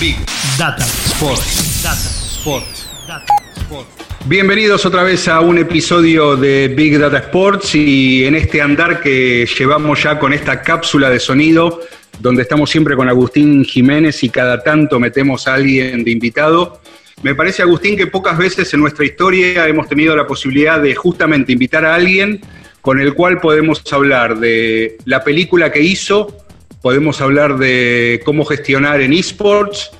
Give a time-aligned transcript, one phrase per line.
[0.00, 0.16] Big
[0.56, 1.82] Data Sports.
[1.82, 2.88] Data Sports.
[3.08, 3.88] Data Sports.
[4.26, 9.44] Bienvenidos otra vez a un episodio de Big Data Sports y en este andar que
[9.58, 11.80] llevamos ya con esta cápsula de sonido
[12.20, 16.80] donde estamos siempre con Agustín Jiménez y cada tanto metemos a alguien de invitado.
[17.22, 21.50] Me parece, Agustín, que pocas veces en nuestra historia hemos tenido la posibilidad de justamente
[21.50, 22.40] invitar a alguien
[22.82, 26.47] con el cual podemos hablar de la película que hizo,
[26.82, 29.90] podemos hablar de cómo gestionar en esports,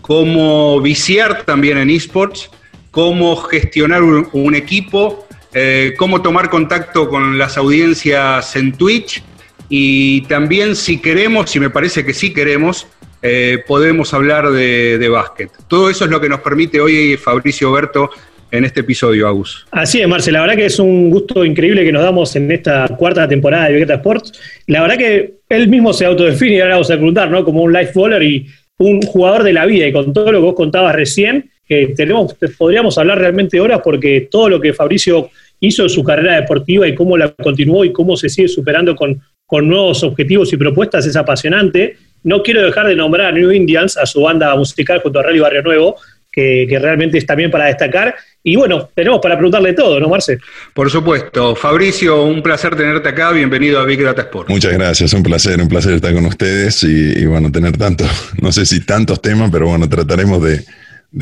[0.00, 2.50] cómo viciar también en esports,
[2.90, 9.22] cómo gestionar un, equipo, eh, cómo tomar contacto con las audiencias en Twitch
[9.68, 12.86] y también si queremos, si me parece que sí queremos,
[13.20, 15.50] eh, podemos hablar de, básquet.
[15.66, 18.10] Todo eso es lo que nos permite hoy Fabricio Berto
[18.50, 19.66] en este episodio, Agus.
[19.70, 22.88] Así es, Marce, la verdad que es un gusto increíble que nos damos en esta
[22.88, 24.32] cuarta temporada de Vegeta Sports.
[24.66, 27.44] La verdad que él mismo se autodefine, y ahora vamos a preguntar, ¿no?
[27.44, 28.46] Como un life bowler y
[28.78, 32.34] un jugador de la vida, y con todo lo que vos contabas recién, que tenemos,
[32.56, 36.94] podríamos hablar realmente horas porque todo lo que Fabricio hizo en su carrera deportiva y
[36.94, 41.16] cómo la continuó y cómo se sigue superando con con nuevos objetivos y propuestas es
[41.16, 41.96] apasionante.
[42.22, 45.38] No quiero dejar de nombrar a New Indians, a su banda musical junto a Rally
[45.38, 45.96] Barrio Nuevo,
[46.38, 48.14] que, realmente es también para destacar.
[48.42, 50.38] Y bueno, tenemos para preguntarle todo, ¿no, Marce?
[50.72, 51.56] Por supuesto.
[51.56, 53.32] Fabricio, un placer tenerte acá.
[53.32, 54.48] Bienvenido a Big Data Sport.
[54.48, 58.08] Muchas gracias, un placer, un placer estar con ustedes y, bueno, tener tantos,
[58.40, 60.64] no sé si tantos temas, pero bueno, trataremos de,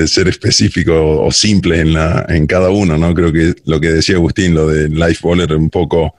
[0.07, 3.15] ser específico o simple en, la, en cada uno, ¿no?
[3.15, 6.15] Creo que lo que decía Agustín, lo de Life Baller, un poco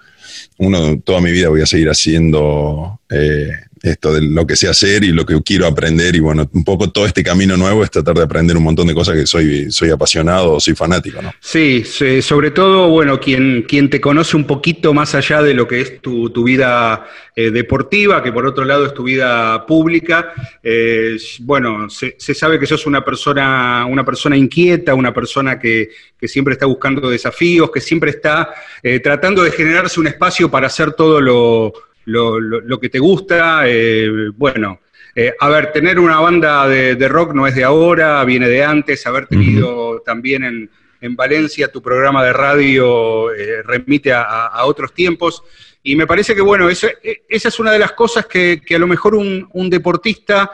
[0.57, 3.51] uno toda mi vida voy a seguir haciendo eh,
[3.87, 6.15] esto de lo que sé hacer y lo que quiero aprender.
[6.15, 8.93] Y bueno, un poco todo este camino nuevo es tratar de aprender un montón de
[8.93, 11.33] cosas que soy, soy apasionado, soy fanático, ¿no?
[11.39, 11.83] Sí,
[12.21, 16.01] sobre todo, bueno, quien, quien te conoce un poquito más allá de lo que es
[16.01, 20.33] tu, vida eh, deportiva, que por otro lado es tu vida pública,
[20.63, 25.89] eh, bueno, se, sabe que sos una persona, una persona inquieta, una persona que,
[26.23, 30.93] siempre está buscando desafíos, que siempre está eh, tratando de generarse un espacio para hacer
[30.93, 31.73] todo lo
[32.07, 33.63] lo, que te gusta.
[33.65, 34.79] Eh, bueno,
[35.15, 39.05] eh, a ver, tener una banda de, rock no es de ahora, viene de antes,
[39.05, 40.69] haber tenido también en,
[41.15, 45.43] Valencia tu programa de radio eh, remite a, otros tiempos.
[45.83, 46.89] Y me parece que, bueno, esa
[47.29, 50.51] es una de las cosas que, a lo mejor un, deportista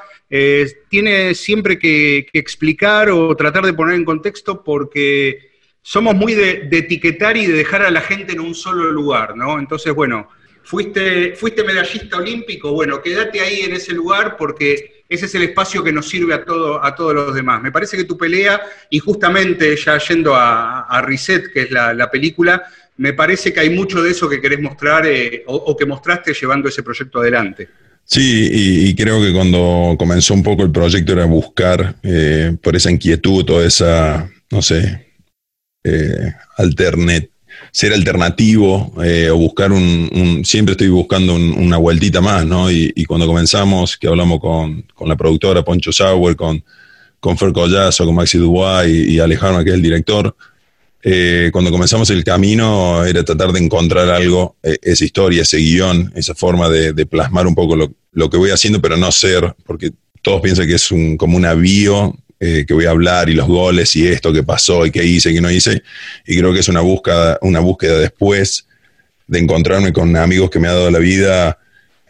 [0.89, 6.77] tiene siempre que, explicar o tratar de poner en contexto porque somos muy de, de,
[6.79, 9.59] etiquetar y de dejar a la gente en un solo lugar, ¿no?
[9.59, 10.29] Entonces, bueno,
[10.63, 15.83] Fuiste, fuiste medallista olímpico, bueno, quédate ahí en ese lugar porque ese es el espacio
[15.83, 17.61] que nos sirve a, todo, a todos los demás.
[17.61, 22.63] Me parece que tu pelea, y justamente ya yendo a, Reset, que es la, película,
[22.97, 26.69] me parece que hay mucho de eso que querés mostrar eh, o, que mostraste llevando
[26.69, 27.69] ese proyecto adelante.
[28.05, 32.91] Sí, y, creo que cuando comenzó un poco el proyecto era buscar eh, por esa
[32.91, 35.07] inquietud o esa, no sé,
[35.83, 36.33] eh,
[37.71, 42.71] ser alternativo eh, o buscar un, Siempre estoy buscando una vueltita más, ¿no?
[42.71, 46.63] Y, cuando comenzamos, que hablamos con, la productora Poncho Sauer, con,
[47.19, 50.35] con Fer Collazo, con Maxi Dubois y, Alejandro, que es el director,
[51.01, 56.13] eh, cuando comenzamos el camino era tratar de encontrar algo, eh, esa historia, ese guion,
[56.15, 59.91] esa forma de, plasmar un poco lo, lo, que voy haciendo, pero no ser, porque
[60.21, 63.47] todos piensan que es un, como un avío eh, que voy a hablar y los
[63.47, 65.83] goles y esto que pasó y qué hice y qué no hice.
[66.25, 68.67] Y creo que es una búsqueda, una búsqueda después
[69.27, 71.57] de encontrarme con amigos que me ha dado la vida,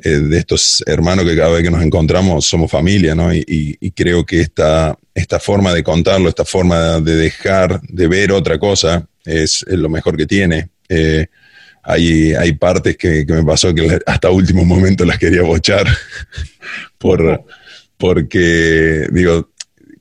[0.06, 3.34] eh, de estos hermanos que cada vez que nos encontramos somos familia, ¿no?
[3.34, 8.60] Y, creo que esta, esta forma de contarlo, esta forma de dejar de ver otra
[8.60, 10.70] cosa es, lo mejor que tiene.
[10.90, 11.28] Eh,
[11.84, 15.88] hay, hay partes que, me pasó que hasta último momento las quería bochar
[16.98, 17.46] por,
[17.98, 19.52] porque, digo,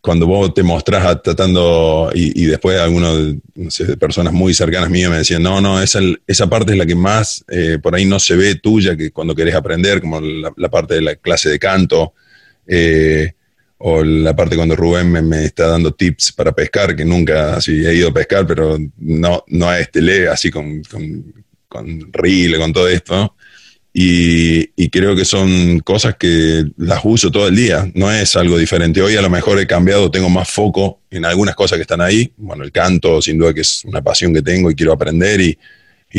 [0.03, 5.19] cuando vos te mostrás tratando, y, después algunas no sé, personas muy cercanas mías me
[5.19, 8.35] decían, no, no, esa, esa parte es la que más eh, por ahí no se
[8.35, 12.15] ve tuya, que cuando querés aprender, como la, parte de la clase de canto,
[12.67, 13.33] eh,
[13.79, 17.95] o la parte cuando Rubén me, está dando tips para pescar, que nunca así he
[17.95, 21.33] ido a pescar, pero no, no a este le, así con, con,
[21.69, 23.37] con reel, con todo esto,
[23.95, 29.03] y, creo que son cosas que las uso todo el día, no es algo diferente.
[29.03, 32.33] Hoy a lo mejor he cambiado, tengo más foco en algunas cosas que están ahí.
[32.37, 35.59] Bueno, el canto sin duda que es una pasión que tengo y quiero aprender y,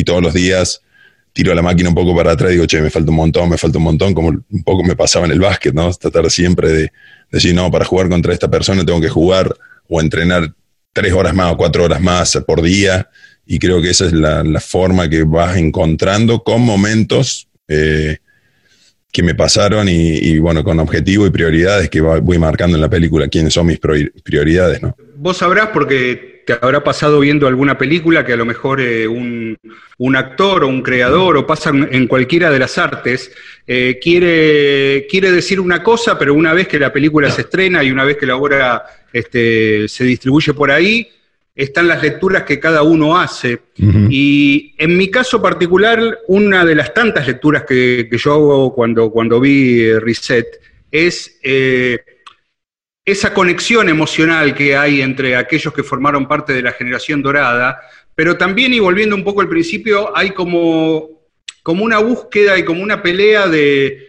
[0.04, 0.80] todos los días
[1.32, 3.58] tiro la máquina un poco para atrás y digo, che, me falta un montón, me
[3.58, 5.92] falta un montón, como un poco me pasaba en el básquet, ¿no?
[5.92, 6.92] Tratar siempre de,
[7.30, 9.54] decir, no, para jugar contra esta persona tengo que jugar
[9.88, 10.52] o entrenar
[10.92, 13.08] tres horas más o cuatro horas más por día.
[13.46, 18.18] Y creo que esa es la, la forma que vas encontrando con momentos eh,
[19.12, 23.28] que me pasaron y, bueno, con objetivos y prioridades que voy marcando en la película,
[23.28, 24.96] quiénes son mis prioridades, ¿no?
[25.14, 29.56] Vos sabrás porque te habrá pasado viendo alguna película que a lo mejor eh, un,
[30.16, 33.32] actor o un creador o pasa en cualquiera de las artes,
[33.66, 37.90] eh, quiere, quiere decir una cosa, pero una vez que la película se estrena y
[37.90, 41.08] una vez que la obra este, se distribuye por ahí,
[41.54, 43.60] están las lecturas que cada uno hace.
[43.76, 49.40] Y en mi caso particular, una de las tantas lecturas que, yo hago cuando, cuando
[49.40, 50.60] vi eh, Reset
[50.90, 51.98] es eh,
[53.04, 57.80] esa conexión emocional que hay entre aquellos que formaron parte de la generación dorada,
[58.14, 61.28] pero también, y volviendo un poco al principio, hay como,
[61.62, 64.08] como una búsqueda y como una pelea de,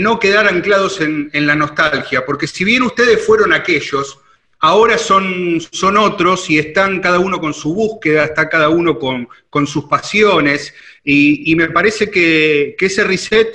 [0.00, 4.20] no quedar anclados en, en la nostalgia, porque si bien ustedes fueron aquellos,
[4.60, 9.28] ahora son, son otros y están cada uno con su búsqueda, está cada uno con,
[9.66, 13.48] sus pasiones, y, me parece que, ese reset,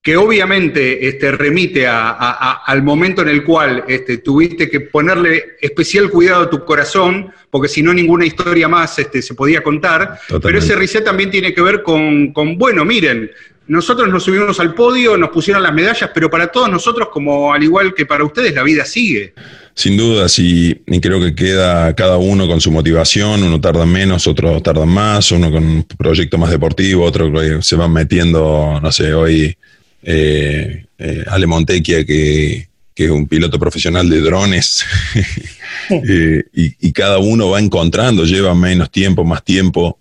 [0.00, 6.42] que obviamente este, remite al momento en el cual este, tuviste que ponerle especial cuidado
[6.42, 10.76] a tu corazón, porque si no ninguna historia más este, se podía contar, pero ese
[10.76, 13.30] reset también tiene que ver con, con, bueno, miren,
[13.68, 17.62] nosotros nos subimos al podio, nos pusieron las medallas, pero para todos nosotros, como al
[17.62, 19.34] igual que para ustedes, la vida sigue.
[19.74, 24.26] Sin duda, sí, y creo que queda cada uno con su motivación, uno tarda menos,
[24.26, 28.92] otro tarda más, uno con un proyecto más deportivo, otro que se van metiendo, no
[28.92, 29.56] sé, hoy
[30.02, 34.84] eh, eh, Ale Montequia, que, es un piloto profesional de drones,
[35.90, 39.98] eh, y, cada uno va encontrando, lleva menos tiempo, más tiempo.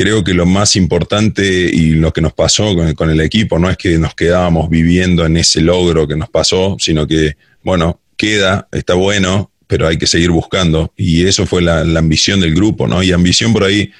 [0.00, 3.76] Creo que lo más importante y lo que nos pasó con, el equipo no es
[3.76, 8.94] que nos quedábamos viviendo en ese logro que nos pasó, sino que, bueno, queda, está
[8.94, 10.90] bueno, pero hay que seguir buscando.
[10.96, 13.02] Y eso fue la, ambición del grupo, ¿no?
[13.02, 13.92] Y ambición por ahí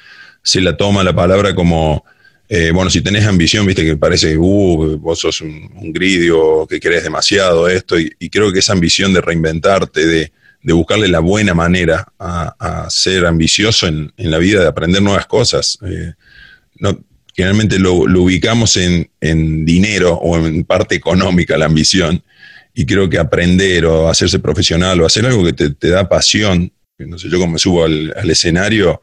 [0.43, 2.03] se la toma la palabra como,
[2.49, 7.03] eh, bueno, si tenés ambición, viste que parece, uh, vos sos un, gridio, que querés
[7.03, 12.87] demasiado esto, y, creo que esa ambición de reinventarte, de, buscarle la buena manera a,
[12.91, 15.79] ser ambicioso en, la vida, de aprender nuevas cosas.
[15.87, 16.13] Eh,
[16.79, 16.99] no,
[17.35, 22.23] generalmente lo, ubicamos en, en, dinero o en parte económica la ambición,
[22.75, 27.17] y creo que aprender o hacerse profesional o hacer algo que te, da pasión, no
[27.17, 29.01] yo como me subo al, escenario,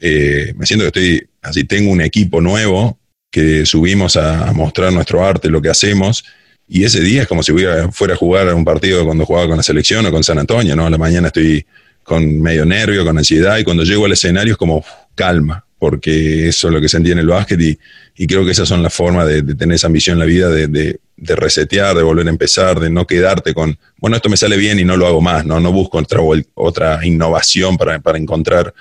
[0.00, 2.98] eh, me siento que estoy, así tengo un equipo nuevo
[3.30, 6.24] que subimos a, mostrar nuestro arte, lo que hacemos,
[6.70, 7.52] y ese día es como si
[7.90, 10.86] fuera a jugar un partido cuando jugaba con la selección o con San Antonio, ¿no?
[10.86, 11.66] A la mañana estoy
[12.02, 14.84] con medio nervio, con ansiedad, y cuando llego al escenario es como
[15.14, 17.78] calma, porque eso es lo que sentí en el básquet y,
[18.26, 21.36] creo que esas son las formas de, tener esa ambición en la vida, de, de
[21.36, 24.84] resetear, de volver a empezar, de no quedarte con, bueno, esto me sale bien y
[24.84, 26.20] no lo hago más, no, no busco otra,
[26.54, 28.74] otra innovación para, encontrar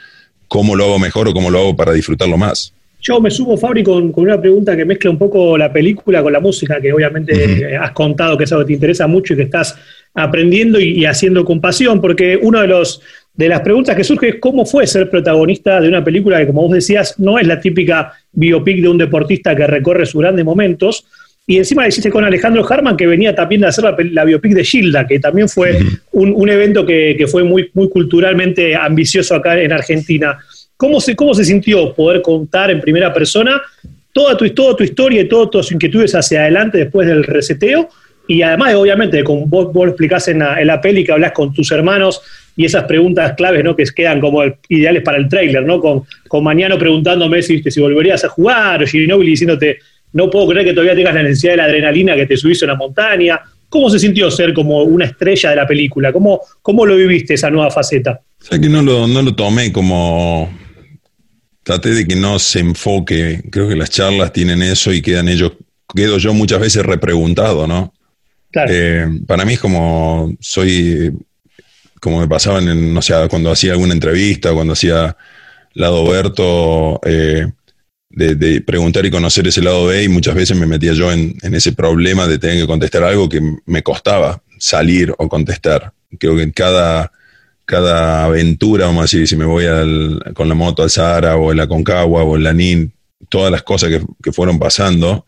[0.48, 2.74] cómo lo hago mejor o cómo lo hago para disfrutarlo más.
[3.02, 6.40] Yo me sumo, Fabri, con, una pregunta que mezcla un poco la película con la
[6.40, 9.78] música, que obviamente has contado que es algo que te interesa mucho y que estás
[10.14, 13.02] aprendiendo y, haciendo con pasión, porque uno de los
[13.34, 16.64] de las preguntas que surge es cómo fue ser protagonista de una película que, como
[16.64, 21.06] vos decías, no es la típica biopic de un deportista que recorre sus grandes momentos,
[21.50, 24.64] y encima le hiciste con Alejandro Harman, que venía también de hacer la, biopic de
[24.64, 25.80] Gilda, que también fue
[26.12, 30.38] un, evento que, fue muy, muy culturalmente ambicioso acá en Argentina.
[30.80, 33.62] ¿Cómo se, ¿Cómo se sintió poder contar en primera persona
[34.14, 37.90] toda tu, toda tu historia y todas tus inquietudes hacia adelante después del reseteo?
[38.30, 41.54] Y además, obviamente, como vos, vos lo explicás en la, en peli que hablas con
[41.54, 42.22] tus hermanos
[42.56, 43.76] y esas preguntas claves ¿no?
[43.76, 45.82] que quedan como ideales para el trailer, ¿no?
[45.82, 49.80] Con, con Mañano preguntándome si, si volverías a jugar, o Ginobili diciéndote
[50.14, 52.70] no puedo creer que todavía tengas la necesidad de la adrenalina que te subiste en
[52.70, 53.42] la montaña.
[53.68, 56.14] ¿Cómo se sintió ser como una estrella de la película?
[56.14, 58.22] ¿Cómo, cómo lo viviste esa nueva faceta?
[58.50, 60.69] O que no lo, no lo tomé como...
[61.64, 63.44] Traté de que no se enfoque.
[63.52, 65.54] Creo que las charlas tienen eso y quedan ellos...
[65.94, 67.94] Quedo yo muchas veces repreguntado, ¿no?
[68.52, 68.72] Claro.
[68.74, 70.36] Eh, para mí es como...
[70.40, 71.14] Soy...
[72.00, 75.16] Como me pasaba en, no sé, cuando hacía alguna entrevista, cuando hacía
[75.74, 77.00] Lado Berto...
[77.06, 77.48] Eh,
[78.10, 81.74] de, preguntar y conocer ese lado B y muchas veces me metía yo en, ese
[81.74, 85.94] problema de tener que contestar algo que me costaba salir o contestar.
[86.20, 87.12] Creo que en cada,
[87.70, 89.66] cada aventura, vamos a decir, si me voy
[90.34, 92.92] con la moto al Sahara o en la Concagua o en la NIN,
[93.30, 93.92] todas las cosas
[94.24, 95.28] que, fueron pasando,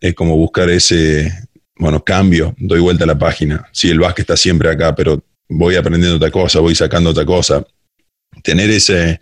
[0.00, 1.32] es como buscar ese,
[1.76, 3.68] bueno, cambio, doy vuelta a la página.
[3.70, 7.64] Sí, el básquet está siempre acá, pero voy aprendiendo otra cosa, voy sacando otra cosa.
[8.42, 9.20] Tener ese,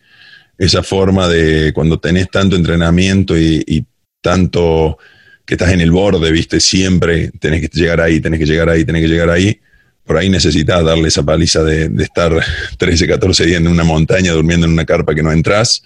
[0.56, 3.84] esa forma de cuando tenés tanto entrenamiento y,
[4.22, 4.96] tanto
[5.44, 8.82] que estás en el borde, viste, siempre tenés que llegar ahí, tenés que llegar ahí,
[8.82, 9.60] tenés que llegar ahí.
[10.06, 12.32] Por ahí necesitas darle esa paliza de, de estar
[12.78, 15.82] 13, 14 días en una montaña durmiendo en una carpa que no entras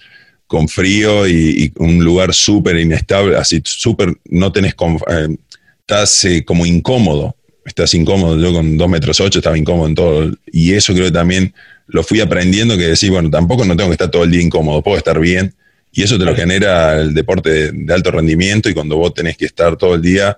[0.51, 4.75] con frío y, un lugar súper inestable, así súper, no tenés,
[5.07, 5.37] eh,
[5.79, 10.31] estás eh, como incómodo, estás incómodo, yo con 2 metros 8 estaba incómodo en todo,
[10.51, 11.53] y eso creo que también
[11.87, 14.81] lo fui aprendiendo, que decir, bueno, tampoco no tengo que estar todo el día incómodo,
[14.83, 15.55] puedo estar bien,
[15.89, 19.45] y eso te lo genera el deporte de, alto rendimiento, y cuando vos tenés que
[19.45, 20.37] estar todo el día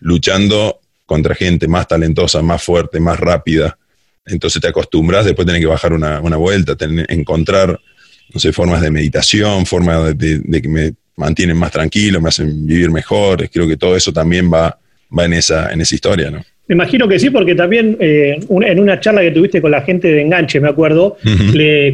[0.00, 0.80] luchando
[1.12, 3.76] contra gente más talentosa, más fuerte, más rápida,
[4.24, 7.78] entonces te acostumbras, después tenés que bajar una, una vuelta, tener, encontrar
[8.32, 12.90] no sé, formas de meditación, formas de, que me mantienen más tranquilo, me hacen vivir
[12.90, 13.48] mejor.
[13.50, 14.78] Creo que todo eso también va,
[15.16, 16.42] va en, esa, en esa historia, ¿no?
[16.68, 20.08] Me imagino que sí, porque también eh, en una charla que tuviste con la gente
[20.08, 21.18] de Enganche, me acuerdo,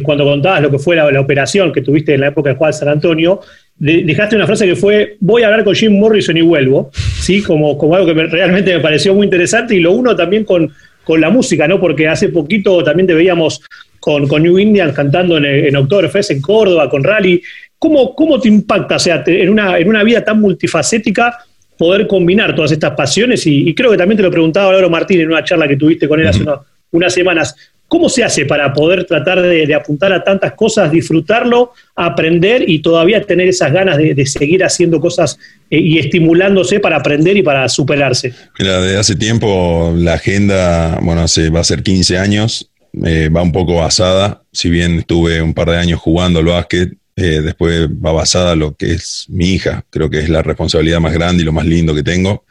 [0.03, 2.87] cuando contabas lo que fue la, operación que tuviste en la época de Juan San
[2.87, 3.41] Antonio,
[3.79, 7.41] dejaste una frase que fue, voy a hablar con Jim Morrison y vuelvo, ¿sí?
[7.41, 10.71] como, como algo que realmente me pareció muy interesante, y lo uno también con,
[11.03, 11.79] con la música, ¿no?
[11.79, 13.61] porque hace poquito también te veíamos
[13.99, 17.41] con, New Indian cantando en, en Oktoberfest en Córdoba, con Rally.
[17.77, 21.37] ¿Cómo, ¿Cómo, te impacta, o sea, en una, en una vida tan multifacética,
[21.77, 23.47] poder combinar todas estas pasiones?
[23.47, 26.19] Y, creo que también te lo preguntaba Lauro Martín en una charla que tuviste con
[26.19, 26.43] él hace
[26.91, 27.55] unas semanas.
[27.89, 33.21] ¿Cómo se hace para poder tratar de, apuntar a tantas cosas, disfrutarlo, aprender y todavía
[33.23, 35.37] tener esas ganas de, seguir haciendo cosas
[35.69, 38.33] eh, y estimulándose para aprender y para superarse?
[38.57, 42.71] Mira, desde hace tiempo la agenda, bueno, hace, va a ser 15 años,
[43.03, 46.93] eh, va un poco basada, si bien estuve un par de años jugando al básquet,
[47.21, 51.13] eh, después va basada lo que es mi hija, creo que es la responsabilidad más
[51.13, 52.45] grande y lo más lindo que tengo.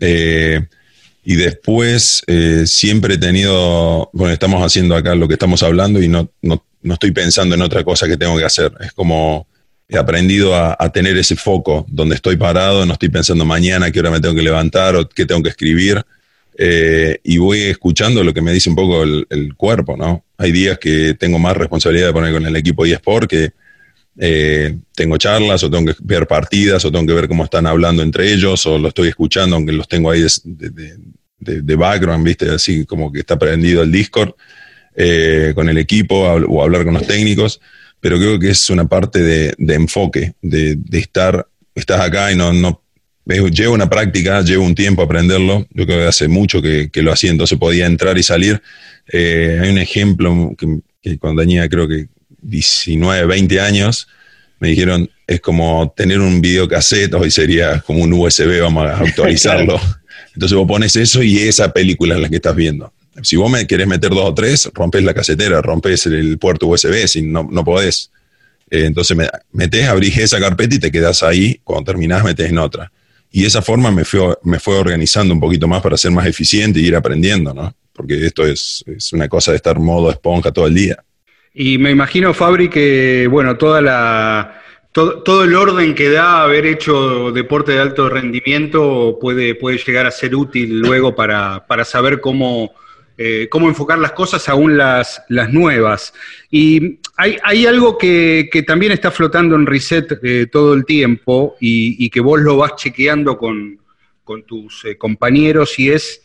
[0.00, 0.60] Eh,
[1.24, 2.22] y después
[2.66, 6.94] siempre he tenido, bueno, estamos haciendo acá lo que estamos hablando y no, no, no,
[6.94, 8.72] estoy pensando en otra cosa que tengo que hacer.
[8.80, 9.46] Es como
[9.88, 14.00] he aprendido a, a, tener ese foco donde estoy parado, no estoy pensando mañana qué
[14.00, 16.02] hora me tengo que levantar o qué tengo que escribir,
[16.58, 20.24] eh, y voy escuchando lo que me dice un poco el, cuerpo, ¿no?
[20.36, 23.52] Hay días que tengo más responsabilidad de poner con el equipo eSport que
[24.18, 28.02] eh, tengo charlas o tengo que ver partidas o tengo que ver cómo están hablando
[28.02, 32.50] entre ellos o lo estoy escuchando aunque los tengo ahí de, background, ¿viste?
[32.50, 34.34] Así como que está prendido el Discord
[34.94, 37.60] eh, con el equipo o hablar con los técnicos,
[38.00, 42.82] pero creo que es una parte de, enfoque, de, estar, estás acá y no, no
[43.26, 45.66] llevo una práctica, llevo un tiempo aprenderlo.
[45.70, 48.62] Yo creo que hace mucho que, lo hacía, entonces podía entrar y salir.
[49.12, 52.06] Eh, hay un ejemplo que, cuando tenía creo que
[52.42, 54.08] 19, 20 años,
[54.60, 59.80] me dijeron, es como tener un videocassette, hoy sería como un USB, vamos a actualizarlo.
[60.34, 62.92] Entonces vos pones eso y esa película es la que estás viendo.
[63.22, 67.06] Si vos me querés meter dos o tres, rompes la casetera, rompes el puerto USB,
[67.06, 68.10] si no, no podés.
[68.70, 69.16] Eh, entonces
[69.52, 71.60] metes, abrís esa carpeta y te quedas ahí.
[71.62, 72.90] Cuando terminás, metes en otra.
[73.30, 76.80] Y esa forma me fue, me fue organizando un poquito más para ser más eficiente
[76.80, 77.74] y ir aprendiendo, ¿no?
[77.92, 81.02] Porque esto es, una cosa de estar modo esponja todo el día.
[81.54, 87.32] Y me imagino, Fabri, que, bueno, toda la, todo, el orden que da haber hecho
[87.32, 92.72] deporte de alto rendimiento puede, puede llegar a ser útil luego para, para saber cómo,
[93.18, 96.14] eh, cómo enfocar las cosas, aún las, las nuevas.
[96.50, 102.20] Y hay, algo que, también está flotando en Reset eh, todo el tiempo y, que
[102.20, 103.78] vos lo vas chequeando con,
[104.46, 106.22] tus eh, compañeros y es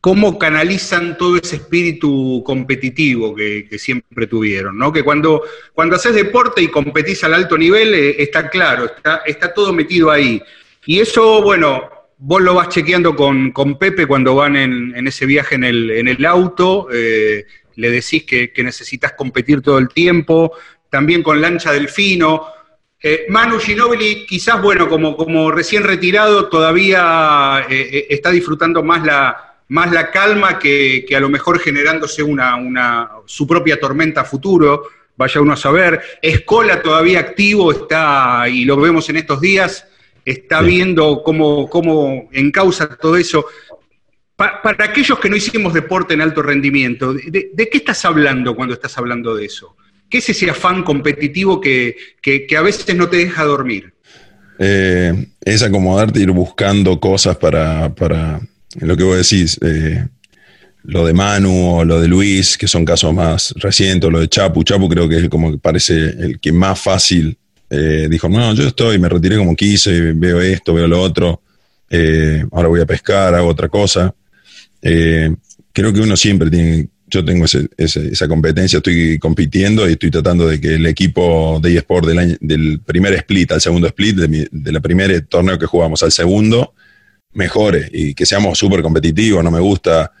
[0.00, 4.92] cómo canalizan todo ese espíritu competitivo que, siempre tuvieron, ¿no?
[4.92, 5.42] Que cuando,
[5.74, 10.42] cuando haces deporte y competís al alto nivel, está claro, está, está todo metido ahí.
[10.86, 15.64] Y eso, bueno, vos lo vas chequeando con, Pepe cuando van en, ese viaje en
[15.64, 20.52] el, en el auto, eh, le decís que, necesitas competir todo el tiempo,
[20.88, 22.46] también con Lancha Delfino.
[23.02, 29.49] Eh, Manu Ginobili, quizás, bueno, como, como recién retirado, todavía eh, está disfrutando más la,
[29.70, 35.40] más la calma que, a lo mejor generándose una, una, su propia tormenta futuro, vaya
[35.40, 36.00] uno a saber.
[36.20, 39.86] Escola todavía activo, está, y lo vemos en estos días,
[40.24, 43.46] está viendo cómo, cómo encausa todo eso.
[44.34, 48.98] para aquellos que no hicimos deporte en alto rendimiento, ¿de, qué estás hablando cuando estás
[48.98, 49.76] hablando de eso?
[50.08, 51.96] ¿Qué es ese afán competitivo que,
[52.58, 53.94] a veces no te deja dormir?
[54.58, 58.40] Eh, es acomodarte, ir buscando cosas para, para
[58.78, 60.06] lo que vos decís, eh,
[60.84, 64.62] lo de Manu o lo de Luis, que son casos más recientes, lo de Chapu.
[64.62, 67.36] Chapu creo que es como que parece el que más fácil
[67.68, 71.42] eh, dijo, no, yo estoy, me retiré como quise, veo esto, veo lo otro,
[71.88, 74.14] eh, ahora voy a pescar, hago otra cosa.
[74.82, 75.34] Eh,
[75.72, 80.60] creo que uno siempre tiene, yo tengo esa competencia, estoy compitiendo y estoy tratando de
[80.60, 84.80] que el equipo de eSport del, del primer split al segundo split, de, de la
[84.80, 86.74] primer torneo que jugamos al segundo,
[87.32, 90.12] mejore y que seamos súper competitivos, no me gusta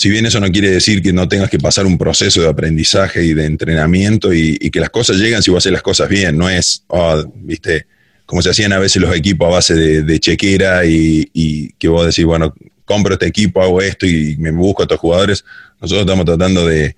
[0.00, 3.22] si bien eso no quiere decir que no tengas que pasar un proceso de aprendizaje
[3.22, 6.48] y de entrenamiento y, que las cosas llegan si vos haces las cosas bien, no
[6.48, 7.84] es, oh, viste,
[8.24, 12.24] como se hacían a veces los equipos a base de, chequera y, que vos decís,
[12.24, 12.54] bueno,
[12.86, 15.44] compro este equipo, hago esto y me busco a estos jugadores.
[15.82, 16.96] Nosotros estamos tratando de,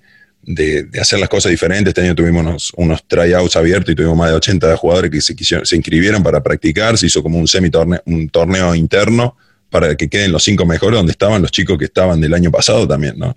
[0.99, 1.89] hacer las cosas diferentes.
[1.89, 5.75] Este año tuvimos unos, tryouts abiertos y tuvimos más de 80 jugadores que se, se
[5.75, 6.97] inscribieron para practicar.
[6.97, 9.35] Se hizo como un semi -torneo, un torneo interno
[9.69, 12.87] para que queden los cinco mejores donde estaban los chicos que estaban del año pasado
[12.87, 13.35] también, ¿no?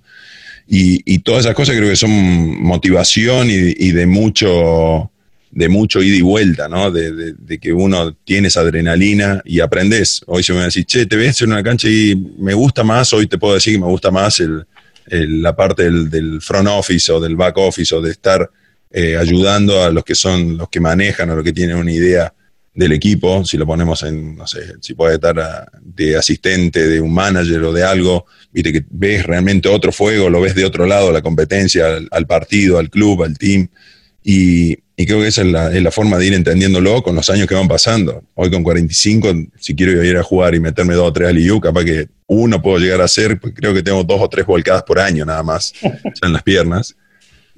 [0.68, 2.10] Y, todas esas cosas creo que son
[2.60, 5.10] motivación y, de mucho
[5.52, 6.90] de mucho ida y vuelta, ¿no?
[6.90, 10.22] De, que uno tiene esa adrenalina y aprendes.
[10.26, 12.84] Hoy se me va a decir, che, te ves en una cancha y me gusta
[12.84, 14.66] más, hoy te puedo decir que me gusta más el,
[15.08, 18.50] la parte del, front office o del back office o de estar
[18.90, 22.32] eh, ayudando a los que son los que manejan o los que tienen una idea
[22.76, 27.12] del equipo, si lo ponemos en, no sé, si puede estar de asistente, de un
[27.12, 31.10] manager o de algo, viste que ves realmente otro fuego, lo ves de otro lado,
[31.10, 33.68] la competencia, al, partido, al club, al team,
[34.22, 37.46] y, creo que esa es la, es la, forma de ir entendiéndolo con los años
[37.46, 38.24] que van pasando.
[38.34, 41.60] Hoy con 45, si quiero ir a jugar y meterme dos o tres al IU,
[41.60, 44.82] capaz que uno puedo llegar a hacer, pues creo que tengo dos o tres volcadas
[44.82, 45.72] por año nada más,
[46.22, 46.96] en las piernas.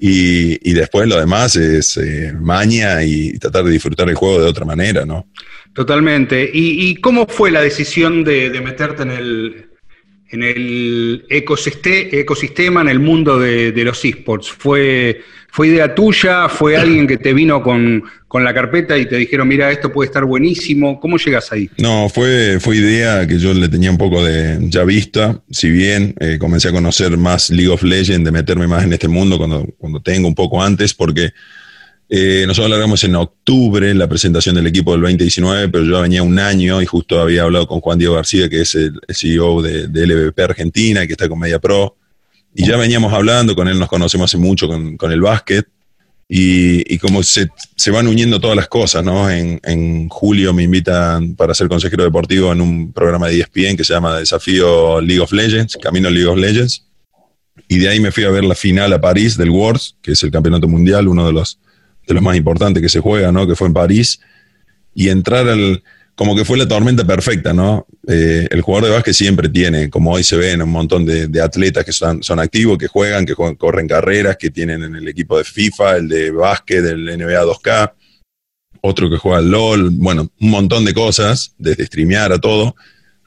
[0.01, 4.65] Y, después lo demás es eh, maña y tratar de disfrutar el juego de otra
[4.65, 5.27] manera, ¿no?
[5.73, 6.49] Totalmente.
[6.53, 9.68] ¿Y, cómo fue la decisión de, meterte en el,
[10.31, 14.51] en el ecosistema, en el mundo de, los esports?
[14.51, 16.49] ¿Fue ¿Fue idea tuya?
[16.49, 20.25] ¿Fue alguien que te vino con, la carpeta y te dijeron, mira, esto puede estar
[20.25, 21.01] buenísimo?
[21.01, 21.69] ¿Cómo llegas ahí?
[21.79, 26.15] No, fue, fue idea que yo le tenía un poco de ya vista, si bien
[26.21, 29.67] eh, comencé a conocer más League of Legends, de meterme más en este mundo cuando,
[29.79, 31.33] cuando tengo un poco antes, porque
[32.11, 36.39] eh, nosotros hablamos en octubre la presentación del equipo del 2019, pero yo venía un
[36.39, 40.07] año y justo había hablado con Juan Diego García, que es el, CEO de, de
[40.07, 41.97] LVP Argentina, que está con Media Pro.
[42.55, 45.67] Y ya veníamos hablando, con él nos conocemos hace mucho con, el básquet,
[46.29, 47.49] y, como se,
[47.91, 49.31] van uniendo todas las cosas, ¿no?
[49.31, 53.95] En, julio me invitan para ser consejero deportivo en un programa de ESPN que se
[53.95, 56.85] llama Desafío League of Legends, Camino League of Legends,
[57.69, 60.23] y de ahí me fui a ver la final a París del Worlds, que es
[60.23, 61.59] el campeonato mundial, uno de los,
[62.09, 63.47] de los más importantes que se juega, ¿no?
[63.47, 64.21] Que fue en París,
[64.95, 65.83] y entrar al
[66.19, 67.87] como que fue la tormenta perfecta, ¿no?
[68.09, 71.85] Eh, el jugador de básquet siempre tiene, como hoy se ven, un montón de, atletas
[71.85, 75.99] que son, activos, que juegan, que corren carreras, que tienen en el equipo de FIFA,
[75.99, 77.93] el de básquet, del NBA 2K,
[78.81, 82.75] otro que juega al LOL, bueno, un montón de cosas, desde streamear a todo.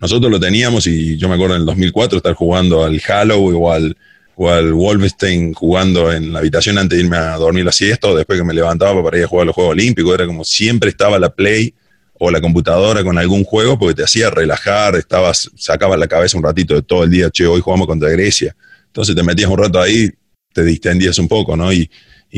[0.01, 3.71] Nosotros lo teníamos y yo me acuerdo en el 2004 estar jugando al Halo o
[3.71, 3.95] al,
[4.43, 8.15] o al Wolfenstein jugando en la habitación antes de irme a dormir la siesta o
[8.15, 10.15] después que me levantaba para ir a jugar a los Juegos Olímpicos.
[10.15, 11.75] Era como siempre estaba la Play
[12.13, 16.43] o la computadora con algún juego porque te hacía relajar, estabas, sacabas la cabeza un
[16.43, 18.55] ratito de todo el día, che, hoy jugamos contra Grecia.
[18.87, 20.09] Entonces te metías un rato ahí,
[20.53, 21.71] te distendías un poco, ¿no?
[21.71, 21.87] Y,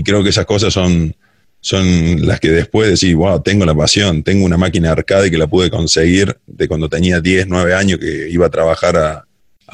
[0.04, 1.16] creo que esas cosas son,
[1.62, 5.48] son las que después decís, wow, tengo la pasión, tengo una máquina arcade que la
[5.48, 9.26] pude conseguir de cuando tenía 10, 9 años que iba a trabajar a,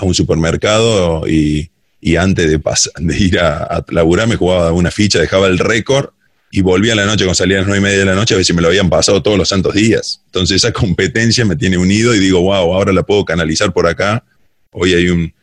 [0.01, 1.71] un supermercado y,
[2.17, 2.61] antes de,
[2.97, 6.09] de ir a, laburar me jugaba una ficha, dejaba el récord
[6.51, 8.33] y volví a la noche, cuando salía a las nueve y media de la noche,
[8.33, 10.21] a ver si me lo habían pasado todos los santos días.
[10.25, 14.23] Entonces esa competencia me tiene unido y digo, wow, ahora la puedo canalizar por acá.
[14.71, 15.33] Hoy hay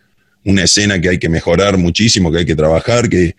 [0.45, 3.37] una escena que hay que mejorar muchísimo, que hay que trabajar, que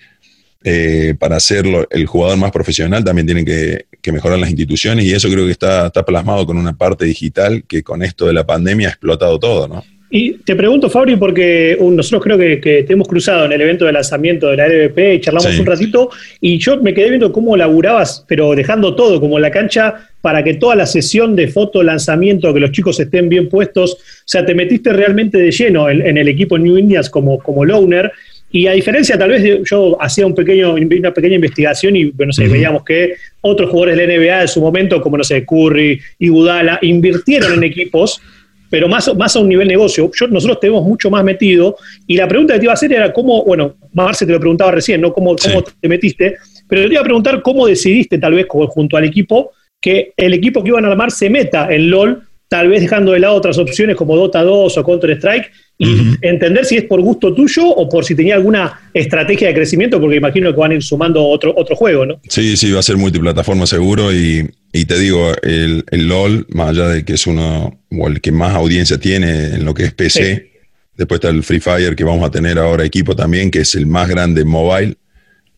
[0.63, 5.29] eh, para ser el jugador más profesional también tienen que, mejorar las instituciones y eso
[5.29, 8.87] creo que está, está plasmado con una parte digital que con esto de la pandemia
[8.87, 9.83] ha explotado todo, ¿no?
[10.09, 13.91] Y te pregunto, Fabri, porque nosotros creo que, te hemos cruzado en el evento de
[13.91, 18.23] lanzamiento de la LVP y charlamos un ratito, y yo me quedé viendo cómo laburabas,
[18.25, 22.53] pero dejando todo como en la cancha para que toda la sesión de foto, lanzamiento,
[22.53, 26.27] que los chicos estén bien puestos, o sea, te metiste realmente de lleno en, el
[26.29, 28.11] equipo New Indians como, como loner.
[28.49, 32.47] Y a diferencia, tal vez yo hacía un pequeño, una pequeña investigación y, bueno, sé,
[32.47, 36.29] veíamos que otros jugadores de la NBA en su momento, como, no sé, Curry y
[36.29, 38.21] Budala, invirtieron en equipos
[38.69, 40.09] pero más, más a un nivel negocio.
[40.13, 43.13] Yo, nosotros tenemos mucho más metido y la pregunta que te iba a hacer era
[43.13, 45.13] cómo, bueno, Marce te lo preguntaba recién, ¿no?
[45.13, 46.37] ¿Cómo, cómo te metiste?
[46.67, 50.63] Pero te iba a preguntar cómo decidiste, tal vez junto al equipo, que el equipo
[50.63, 53.95] que iban a armar se meta en LOL, tal vez dejando de lado otras opciones
[53.95, 58.15] como Dota 2 o Counter-Strike, y entender si es por gusto tuyo o por si
[58.15, 62.05] tenía alguna estrategia de crecimiento, porque imagino que van a ir sumando otro, otro juego,
[62.05, 62.19] ¿no?
[62.27, 66.69] Sí, sí, va a ser multiplataforma seguro y, y te digo, el, el, LOL, más
[66.69, 69.93] allá de que es uno, o el que más audiencia tiene en lo que es
[69.93, 70.51] PC,
[70.95, 73.87] después está el Free Fire que vamos a tener ahora equipo también, que es el
[73.87, 74.95] más grande mobile.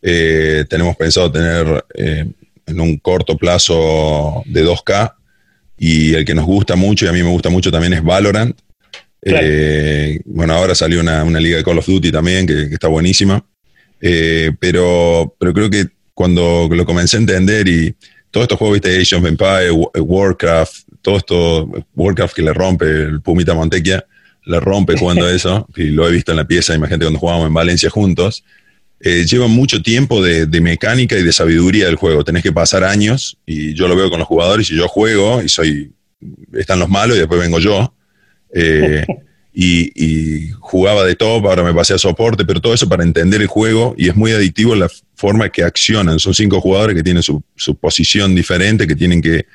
[0.00, 2.24] Eh, tenemos pensado tener eh,
[2.66, 5.12] en un corto plazo de 2K
[5.76, 8.58] y el que nos gusta mucho y a mí me gusta mucho también es Valorant.
[9.20, 12.88] Eh, bueno, ahora salió una, una, liga de Call of Duty también que, que está
[12.88, 13.44] buenísima,
[14.00, 17.94] pero, pero creo que cuando lo comencé a entender y
[18.30, 23.20] todos estos juegos, viste, Age of Empire, Warcraft, todo esto, Warcraft que le rompe el
[23.20, 24.04] Pumita Montequia,
[24.44, 27.54] le rompe jugando eso, y lo he visto en la pieza, imagínate cuando jugábamos en
[27.54, 28.44] Valencia juntos,
[29.00, 32.22] eh, lleva mucho tiempo de, mecánica y de sabiduría del juego.
[32.22, 35.48] Tenés que pasar años, y yo lo veo con los jugadores, y yo juego, y
[35.48, 35.90] soy,
[36.52, 37.94] están los malos, y después vengo yo.
[38.54, 39.06] Eh,
[39.52, 43.48] y, jugaba de top, ahora me pasé a soporte, pero todo eso para entender el
[43.48, 46.18] juego, y es muy adictivo la forma que accionan.
[46.18, 49.46] Son cinco jugadores que tienen su, su posición diferente, que tienen que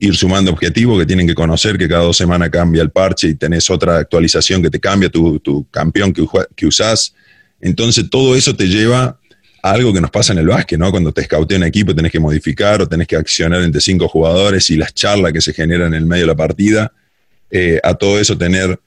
[0.00, 3.34] ir sumando objetivos, que tienen que conocer que cada dos semanas cambia el parche y
[3.34, 7.14] tenés otra actualización que te cambia tu, tu campeón que, que usás.
[7.60, 9.18] Entonces todo eso te lleva
[9.62, 10.90] a algo que nos pasa en el básquet, ¿no?
[10.90, 14.68] Cuando te escautea un equipo tenés que modificar o tenés que accionar entre cinco jugadores
[14.70, 16.92] y las charlas que se generan en el medio de la partida.
[17.50, 18.78] Eh, a todo eso tener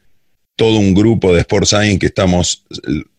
[0.60, 2.65] todo un grupo de Sports Science que estamos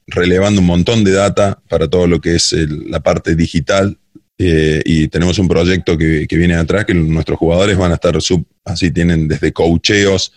[0.07, 2.53] relevando un montón de data para todo lo que es
[2.87, 3.97] la parte digital
[4.37, 8.45] eh, y tenemos un proyecto que, viene atrás que nuestros jugadores van a estar sub,
[8.63, 10.35] así tienen desde coacheos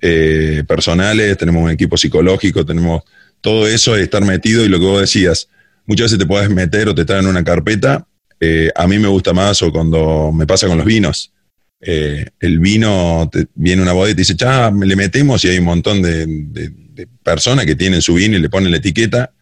[0.00, 3.02] eh, personales, tenemos un equipo psicológico, tenemos
[3.42, 5.50] todo eso de estar metido y lo que vos decías,
[5.84, 8.06] muchas veces te puedes meter o te traen una carpeta,
[8.40, 11.32] eh, a mí me gusta más o cuando me pasa con los vinos.
[11.80, 15.64] El vino, te, viene una bodega y te dice, ya, le metemos y hay un
[15.64, 19.32] montón de, de personas que tienen su vino y le ponen la etiqueta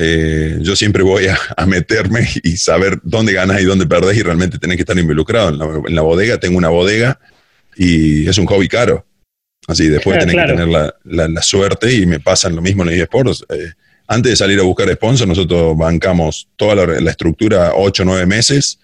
[0.00, 4.56] eh, yo siempre voy a, meterme y saber dónde ganas y dónde perdés y realmente
[4.56, 5.48] tenés que estar involucrado.
[5.48, 7.18] En la, bodega tengo una bodega
[7.76, 9.04] y es un hobby caro.
[9.66, 13.44] Así, después tenés que tener la, suerte y me pasan lo mismo en los eSports.
[13.48, 13.72] Eh,
[14.06, 18.78] antes de salir a buscar sponsor, nosotros bancamos toda la, estructura 8 o 9 meses.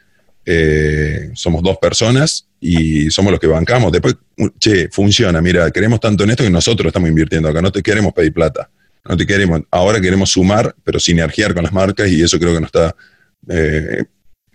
[0.46, 3.92] Eh, somos dos personas y somos los que bancamos.
[3.92, 4.16] Después,
[4.58, 5.40] che, funciona.
[5.40, 7.62] Mira, queremos tanto en esto que nosotros estamos invirtiendo acá.
[7.62, 8.68] No te queremos pedir plata
[9.08, 12.60] no te queremos, ahora queremos sumar, pero sinergiar con las marcas y eso creo que
[12.60, 12.96] no está
[13.48, 14.04] eh,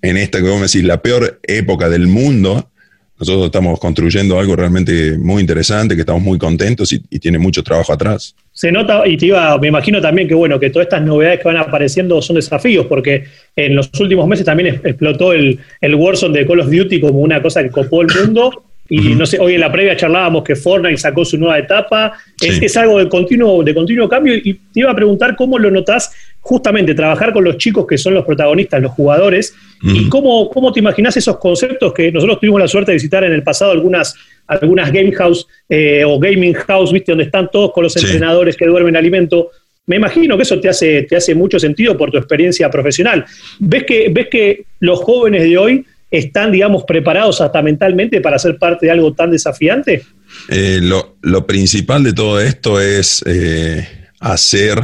[0.02, 2.72] en esta, como decís, la peor época del mundo.
[3.20, 7.92] Nosotros estamos construyendo algo realmente muy interesante, que estamos muy contentos y, tiene mucho trabajo
[7.92, 8.34] atrás.
[8.54, 11.48] Se nota, y te iba, me imagino también que bueno, que todas estas novedades que
[11.50, 13.26] van apareciendo son desafíos, porque
[13.58, 17.42] en los últimos meses también explotó el, el Warzone de Call of Duty como una
[17.42, 20.98] cosa que copó el mundo y no sé, hoy en la previa charlábamos que Fortnite
[20.98, 22.14] sacó su nueva etapa.
[22.42, 24.36] Es, algo de continuo, de continuo cambio.
[24.36, 28.16] Y te iba a preguntar cómo lo notás justamente trabajar con los chicos que son
[28.16, 32.68] los protagonistas, los jugadores, y cómo, cómo te imaginas esos conceptos que nosotros tuvimos la
[32.68, 34.16] suerte de visitar en el pasado algunas,
[34.48, 37.12] algunas game house eh, o gaming house, ¿viste?
[37.12, 39.52] Donde están todos con los entrenadores que duermen alimento.
[39.86, 43.24] Me imagino que eso te hace, te hace mucho sentido por tu experiencia profesional.
[43.60, 48.58] ¿Ves que, ves que los jóvenes de hoy están, digamos, preparados hasta mentalmente para ser
[48.58, 50.04] parte de algo tan desafiante?
[50.50, 53.88] Eh, lo, principal de todo esto es eh,
[54.20, 54.80] hacer,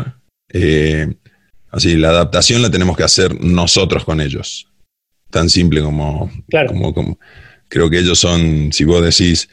[0.50, 1.08] eh,
[1.72, 4.68] así, la adaptación la tenemos que hacer nosotros con ellos.
[5.32, 6.32] Tan simple como,
[6.70, 7.20] como,
[7.68, 9.50] creo que ellos son, si vos decís,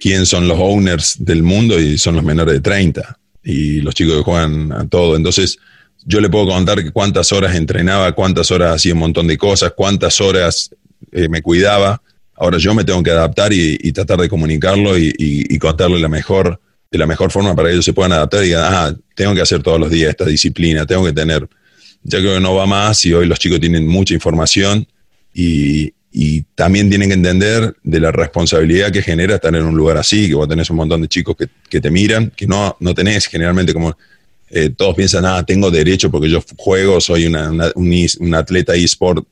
[0.00, 4.16] quién son los owners del mundo y son los menores de 30 y los chicos
[4.16, 5.16] que juegan a todo.
[5.16, 5.58] Entonces,
[6.04, 10.20] yo le puedo contar cuántas horas entrenaba, cuántas horas hacía un montón de cosas, cuántas
[10.20, 10.70] horas
[11.12, 12.00] eh, me cuidaba.
[12.34, 16.98] Ahora yo me tengo que adaptar y, tratar de comunicarlo y, contarle la mejor, de
[16.98, 19.62] la mejor forma para que ellos se puedan adaptar y digan, ah, tengo que hacer
[19.62, 21.48] todos los días esta disciplina, tengo que tener,
[22.02, 24.86] ya creo que no va más y hoy los chicos tienen mucha información
[25.32, 25.92] y,
[26.54, 30.34] también tienen que entender de la responsabilidad que genera estar en un lugar así, que
[30.34, 31.36] vos tenés un montón de chicos
[31.68, 33.96] que, te miran, que no, no tenés generalmente como...
[34.48, 39.26] Eh, todos piensan, ah, tengo derecho porque yo juego, soy una, un, un atleta eSport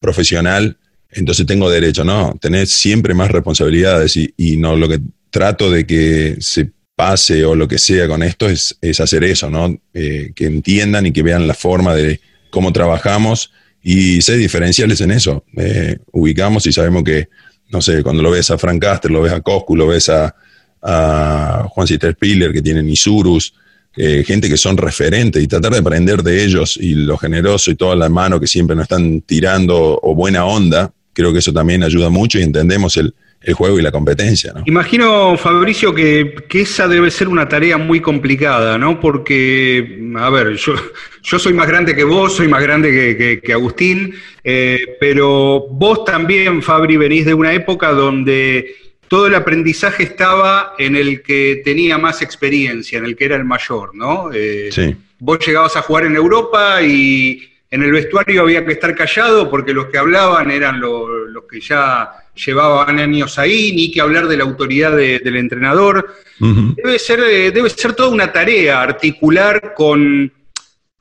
[0.00, 0.78] profesional,
[1.12, 2.36] entonces tengo derecho, ¿no?
[2.40, 7.66] Tener siempre más responsabilidades y, no lo que trato de que se pase o lo
[7.66, 9.76] que sea con esto es, hacer eso, ¿no?
[9.94, 12.20] Eh, que entiendan y que vean la forma de
[12.50, 13.50] cómo trabajamos
[13.82, 15.44] y ser diferenciales en eso.
[15.56, 17.28] Eh, ubicamos y sabemos que,
[17.70, 20.34] no sé, cuando lo ves a Frank Caster, lo ves a Coscu, lo ves a,
[20.82, 23.52] Juan Sitter Spiller, que tienen Isurus,
[23.96, 27.74] eh, gente que son referentes y tratar de aprender de ellos y lo generoso y
[27.74, 31.82] toda la mano que siempre nos están tirando o buena onda, creo que eso también
[31.82, 34.52] ayuda mucho y entendemos el, el juego y la competencia.
[34.52, 34.62] ¿no?
[34.66, 39.00] Imagino, Fabricio, que, esa debe ser una tarea muy complicada, ¿no?
[39.00, 40.74] Porque, a ver, yo,
[41.22, 46.62] yo soy más grande que vos, soy más grande que, Agustín, eh, pero vos también,
[46.62, 48.74] Fabri, venís de una época donde
[49.08, 53.44] todo el aprendizaje estaba en el que tenía más experiencia, en el que era el
[53.44, 54.30] mayor, ¿no?
[54.32, 54.94] Eh, sí.
[55.18, 59.72] Vos llegabas a jugar en Europa y en el vestuario había que estar callado porque
[59.72, 61.08] los que hablaban eran los,
[61.50, 66.16] que ya llevaban años ahí, ni que hablar de la autoridad del entrenador.
[66.38, 70.32] debe, ser, eh, debe ser toda una tarea articular con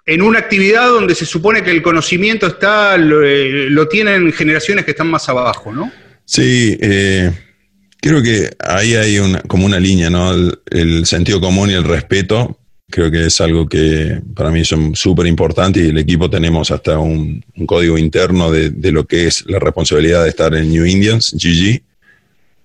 [0.06, 4.92] en una actividad donde se supone que el conocimiento está, lo, eh, tienen generaciones que
[4.92, 5.92] están más abajo, ¿no?
[6.26, 7.32] Sí, eh,
[8.02, 10.34] creo que ahí hay una, como una línea, ¿no?
[10.34, 12.59] el, sentido común y el respeto
[12.90, 16.98] Creo que es algo que para mí son súper importante y el equipo tenemos hasta
[16.98, 21.82] un, código interno de, lo que es la responsabilidad de estar en New Indians, GG.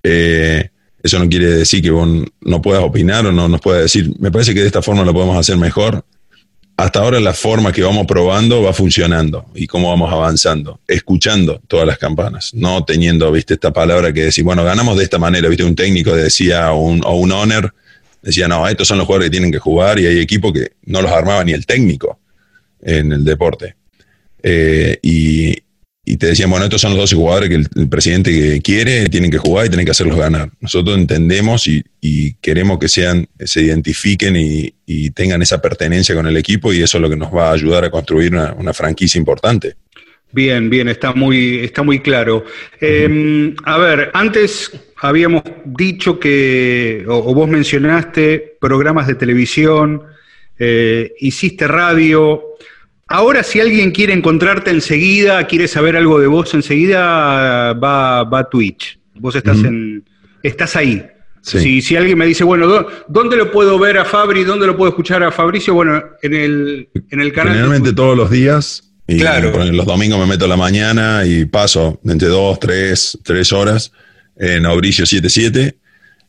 [0.02, 0.70] Eh,
[1.02, 2.08] eso no quiere decir que vos
[2.40, 5.12] no puedas opinar o no nos puedas decir, me parece que de esta forma lo
[5.12, 6.02] podemos hacer mejor.
[6.76, 11.87] Hasta ahora la forma que vamos probando va funcionando y cómo vamos avanzando, escuchando todas
[11.87, 15.62] las campanas, no teniendo, viste, esta palabra que decir, bueno, ganamos de esta manera, viste,
[15.62, 17.72] un técnico decía, un, o un owner,
[18.24, 21.02] decía, no, estos son los jugadores que tienen que jugar y hay equipos que no
[21.02, 22.18] los armaba ni el técnico
[22.80, 23.76] en el deporte.
[24.42, 25.62] Eh, y,
[26.16, 29.66] te decían, bueno, estos son los 12 jugadores que el, presidente quiere, tienen que jugar
[29.66, 30.50] y tienen que hacerlos ganar.
[30.60, 31.82] Nosotros entendemos y,
[32.40, 37.02] queremos que sean, se identifiquen y, tengan esa pertenencia con el equipo y eso es
[37.02, 39.76] lo que nos va a ayudar a construir una, franquicia importante.
[40.34, 42.44] Bien, bien, está muy, está muy claro.
[42.80, 50.02] Em, a ver, antes habíamos dicho que, o, vos mencionaste programas de televisión,
[50.58, 52.42] eh, hiciste radio.
[53.06, 58.98] Ahora, si alguien quiere encontrarte enseguida, quiere saber algo de vos enseguida, va, a Twitch.
[59.14, 60.02] Vos estás, en,
[60.42, 61.06] estás ahí.
[61.42, 64.42] Si, si, alguien me dice, bueno, ¿dónde lo puedo ver a Fabri?
[64.42, 65.74] ¿Dónde lo puedo escuchar a Fabricio?
[65.74, 67.52] Bueno, en el, en el canal.
[67.52, 68.93] Generalmente todos los días.
[69.06, 69.64] Y claro.
[69.64, 73.92] los domingos me meto a la mañana y paso entre dos, tres, tres horas
[74.36, 75.76] en Auricio 77.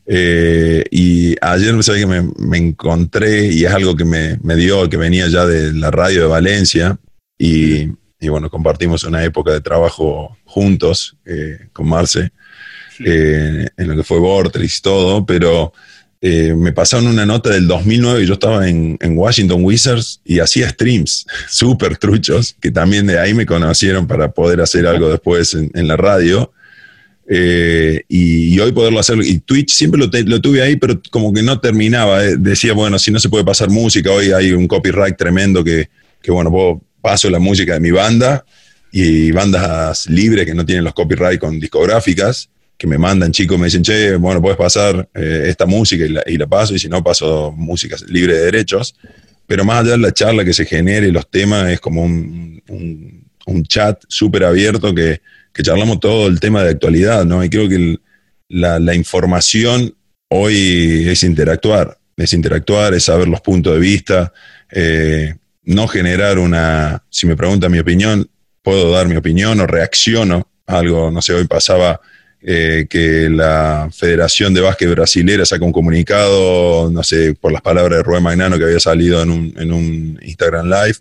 [0.08, 5.46] Eh, y ayer que me, encontré, y es algo que me, dio, que venía ya
[5.46, 6.98] de la radio de Valencia,
[7.38, 7.86] y,
[8.28, 12.30] bueno, compartimos una época de trabajo juntos eh, con Marce,
[13.04, 15.72] eh, en lo que fue Vortex y todo, pero
[16.56, 21.26] me pasaron una nota del 2009 y yo estaba en, Washington Wizards y hacía streams
[21.48, 25.96] súper truchos, que también de ahí me conocieron para poder hacer algo después en la
[25.96, 26.52] radio.
[27.28, 31.60] Eh, y, hoy poderlo hacer, y Twitch siempre lo, tuve ahí, pero como que no
[31.60, 32.24] terminaba.
[32.24, 32.36] Eh.
[32.38, 35.88] Decía, bueno, si no se puede pasar música, hoy hay un copyright tremendo que,
[36.22, 38.44] que bueno, puedo, paso la música de mi banda
[38.90, 43.66] y bandas libres que no tienen los copyright con discográficas, que me mandan chicos, me
[43.66, 47.52] dicen, che, bueno, puedes pasar eh, esta música y la, paso, y si no, paso
[47.56, 48.94] música libre de derechos.
[49.46, 53.64] Pero más allá de la charla que se genere, los temas, es como un, un,
[53.64, 55.20] chat súper abierto que,
[55.52, 57.42] que charlamos todo el tema de actualidad, ¿no?
[57.44, 57.98] Y creo que
[58.48, 59.94] la, información
[60.28, 64.32] hoy es interactuar, es interactuar, es saber los puntos de vista,
[64.70, 65.34] eh,
[65.64, 68.28] no generar una, si me preguntan mi opinión,
[68.62, 72.00] puedo dar mi opinión o reacciono a algo, no sé, hoy pasaba
[72.48, 77.98] eh, que la Federación de Básquet Brasilera saca un comunicado, no sé, por las palabras
[77.98, 80.98] de Rubén Magnano que había salido en un, en un Instagram Live,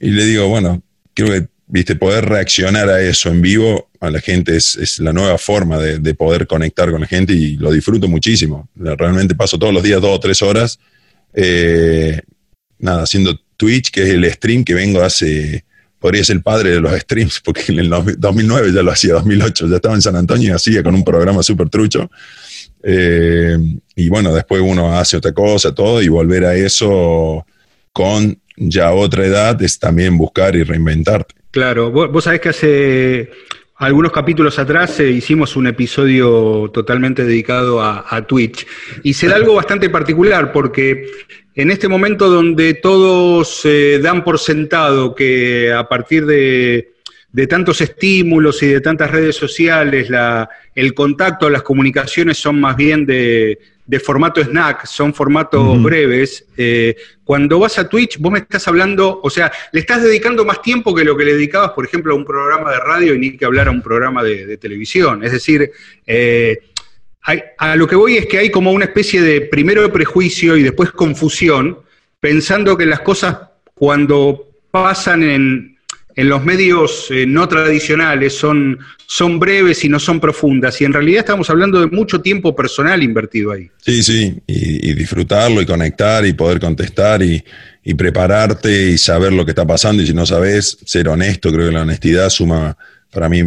[0.00, 4.20] y le digo, bueno, creo que viste, poder reaccionar a eso en vivo a la
[4.20, 8.68] gente es, la nueva forma de, poder conectar con la gente y lo disfruto muchísimo.
[8.74, 10.78] Realmente paso todos los días dos o tres horas,
[11.34, 12.22] eh,
[12.78, 15.64] nada, haciendo Twitch, que es el stream que vengo hace,
[16.04, 19.68] podría ser el padre de los streams, porque en el 2009 ya lo hacía, 2008,
[19.68, 22.10] ya estaba en San Antonio y hacía con un programa súper trucho.
[22.82, 23.56] Eh,
[23.96, 27.46] y bueno, después uno hace otra cosa, todo, y volver a eso
[27.94, 31.36] con ya otra edad es también buscar y reinventarte.
[31.50, 33.30] Claro, vos, sabés que hace
[33.76, 38.66] algunos capítulos atrás eh, hicimos un episodio totalmente dedicado a, Twitch
[39.02, 41.06] y se da algo bastante particular porque
[41.54, 46.92] en este momento donde todos eh, dan por sentado que a partir de,
[47.48, 50.08] tantos estímulos y de tantas redes sociales
[50.74, 56.46] el contacto, las comunicaciones son más bien de, de formato snack, son formatos breves.
[56.56, 60.62] Eh, cuando vas a Twitch, vos me estás hablando, o sea, le estás dedicando más
[60.62, 63.36] tiempo que lo que le dedicabas, por ejemplo, a un programa de radio y ni
[63.36, 65.22] que hablar a un programa de, televisión.
[65.22, 65.70] Es decir,
[66.06, 66.58] eh,
[67.58, 70.90] a lo que voy es que hay como una especie de primero prejuicio y después
[70.90, 71.78] confusión,
[72.20, 73.38] pensando que las cosas
[73.74, 75.74] cuando pasan en,
[76.16, 80.80] en los medios eh, no tradicionales son, son breves y no son profundas.
[80.80, 83.68] Y en realidad estamos hablando de mucho tiempo personal invertido ahí.
[83.78, 87.42] Sí, sí, y, disfrutarlo y conectar y poder contestar y,
[87.96, 90.02] prepararte y saber lo que está pasando.
[90.02, 92.76] Y si no sabes, ser honesto, creo que la honestidad suma,
[93.12, 93.40] para mí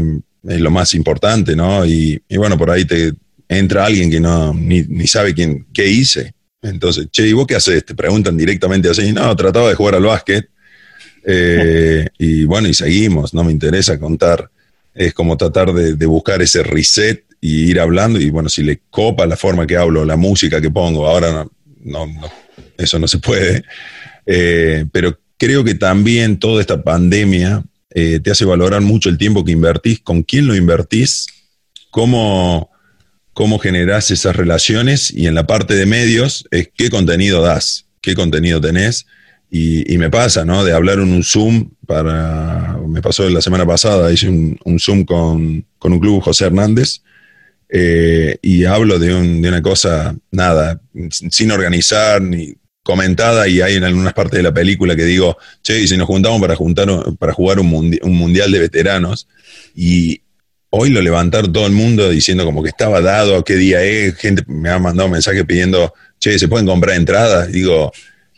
[0.47, 1.85] es lo más importante, ¿no?
[1.85, 3.13] Y, bueno, por ahí te
[3.49, 6.33] entra alguien que no ni, ni sabe quién, qué hice.
[6.61, 7.85] Entonces, che, ¿y vos qué haces?
[7.85, 10.49] Te preguntan directamente así, no, trataba de jugar al básquet
[11.25, 14.49] eh, y bueno, y seguimos, no me interesa contar,
[14.93, 19.27] es como tratar de, buscar ese reset y ir hablando y bueno, si le copa
[19.27, 21.45] la forma que hablo, la música que pongo, ahora
[21.83, 22.07] no,
[22.77, 23.63] eso no se puede,
[24.25, 29.45] eh, pero creo que también toda esta pandemia eh, te hace valorar mucho el tiempo
[29.45, 31.27] que invertís, con quién lo invertís,
[31.91, 32.71] cómo,
[33.37, 38.15] cómo generás esas relaciones y en la parte de medios es qué contenido das, qué
[38.15, 39.05] contenido tenés
[39.51, 40.65] y, me pasa, ¿no?
[40.65, 42.79] De hablar en un Zoom para.
[42.87, 47.03] Me pasó la semana pasada, hice un, Zoom con, un club, José Hernández,
[47.69, 50.81] eh, y hablo de, una cosa, nada,
[51.29, 55.79] sin organizar ni comentada, y hay en algunas partes de la película que digo, che,
[55.79, 56.87] y si nos juntamos para, juntar,
[57.19, 59.27] para jugar un, mundial de veteranos,
[59.75, 60.21] y
[60.69, 64.43] hoy lo levantaron todo el mundo diciendo como que estaba dado, qué día es, gente
[64.47, 67.51] me ha mandado mensajes pidiendo, che, ¿se pueden comprar entradas?
[67.51, 67.91] Digo,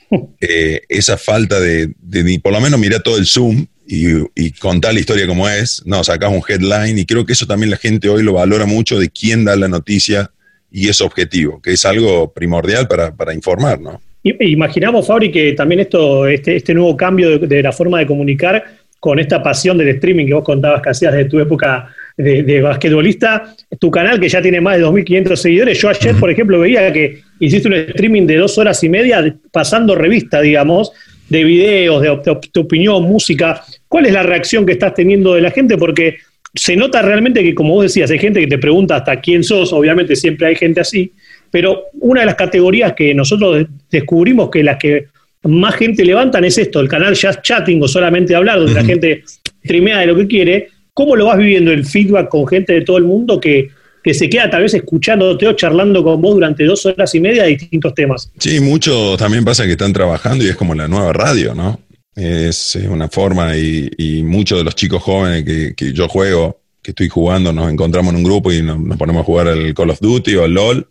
[0.42, 1.94] eh, esa falta de,
[2.42, 6.32] por lo menos mirar todo el Zoom y, contar la historia como es, no, sacas
[6.32, 9.46] un headline y creo que eso también la gente hoy lo valora mucho de quién
[9.46, 10.32] da la noticia
[10.72, 14.00] y es objetivo, que es algo primordial para, para informar, ¿no?
[14.24, 18.64] Imaginamos, Fabri, que también esto, este, este nuevo cambio de, la forma de comunicar
[19.00, 21.90] con esta pasión del streaming que vos contabas que hacías de tu época
[22.20, 25.80] de, de basquetbolista, tu canal que ya tiene más de 2.500 seguidores.
[25.80, 29.96] Yo ayer, por ejemplo, veía que hiciste un streaming de dos horas y media pasando
[29.96, 30.92] revista, digamos,
[31.30, 33.64] de videos, de, de, opinión, música.
[33.88, 35.78] ¿Cuál es la reacción que estás teniendo de la gente?
[35.78, 36.18] Porque
[36.54, 39.72] se nota realmente que, como vos decías, hay gente que te pregunta hasta quién sos,
[39.72, 41.14] obviamente siempre hay gente así,
[41.50, 45.06] pero una de las categorías que nosotros descubrimos que las que
[45.44, 49.24] más gente levantan es esto, el canal Just Chatting o solamente hablar, donde la gente
[49.64, 50.70] streamea de lo que quiere.
[51.00, 53.70] ¿Cómo lo vas viviendo el feedback con gente de todo el mundo que,
[54.04, 57.44] que se queda tal vez escuchándote o charlando con vos durante dos horas y media
[57.44, 58.30] de distintos temas?
[58.38, 61.80] Sí, mucho también pasa que están trabajando y es como la nueva radio, ¿no?
[62.14, 67.54] Es una forma y, muchos de los chicos jóvenes que, yo juego, que estoy jugando,
[67.54, 70.44] nos encontramos en un grupo y nos, ponemos a jugar al Call of Duty o
[70.44, 70.86] al LOL.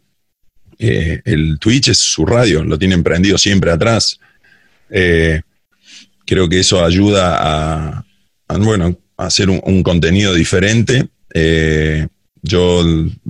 [0.78, 4.18] Eh, el Twitch es su radio, lo tienen prendido siempre atrás.
[4.88, 5.42] Eh,
[6.24, 8.04] creo que eso ayuda a,
[8.58, 11.08] bueno, hacer un, contenido diferente.
[11.34, 12.06] Eh,
[12.40, 12.82] yo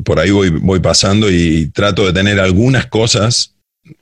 [0.04, 3.54] por ahí voy, voy pasando y trato de tener algunas cosas,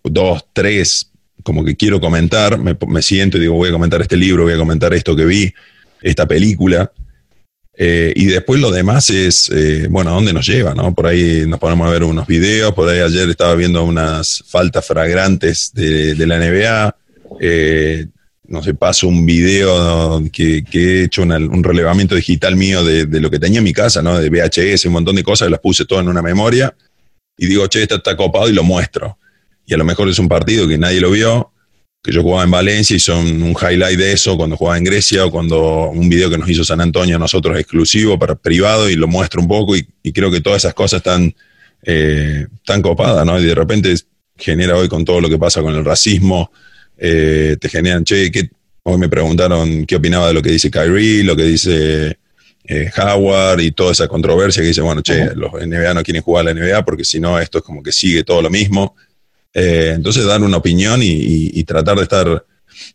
[0.02, 4.42] dos, tres, como que quiero comentar, me, siento y digo, voy a comentar este libro,
[4.42, 5.54] voy a comentar esto que vi,
[6.02, 6.90] esta película.
[7.78, 10.74] Eh, y después lo demás es, eh, bueno, ¿a dónde nos lleva?
[10.74, 10.92] ¿no?
[10.92, 14.84] Por ahí nos ponemos a ver unos videos, por ahí ayer estaba viendo unas faltas
[14.84, 16.96] fragrantes de, de la NBA.
[18.48, 23.38] No sé, paso un video que, he hecho un relevamiento digital mío de, lo que
[23.38, 24.18] tenía en mi casa, ¿no?
[24.18, 26.74] De VHS, un montón de cosas, las puse todo en una memoria
[27.36, 29.18] y digo, che, esto está copado y lo muestro.
[29.66, 31.52] Y a lo mejor es un partido que nadie lo vio,
[32.02, 35.26] que yo jugaba en Valencia y son un highlight de eso cuando jugaba en Grecia
[35.26, 38.94] o cuando un video que nos hizo San Antonio a nosotros exclusivo para privado y
[38.94, 41.34] lo muestro un poco y, creo que todas esas cosas están
[41.82, 43.40] eh, tan copadas, ¿no?
[43.40, 43.94] Y de repente
[44.36, 46.52] genera hoy con todo lo que pasa con el racismo,
[46.98, 48.30] eh, te generan, che,
[48.82, 52.18] hoy me preguntaron qué opinaba de lo que dice Kyrie, lo que dice
[52.64, 56.46] eh, Howard y toda esa controversia que dice, bueno, che, los NBA no quieren jugar
[56.46, 58.96] a la NBA porque si no, esto es como que sigue todo lo mismo.
[59.52, 62.44] Eh, entonces, dar una opinión y, tratar de estar,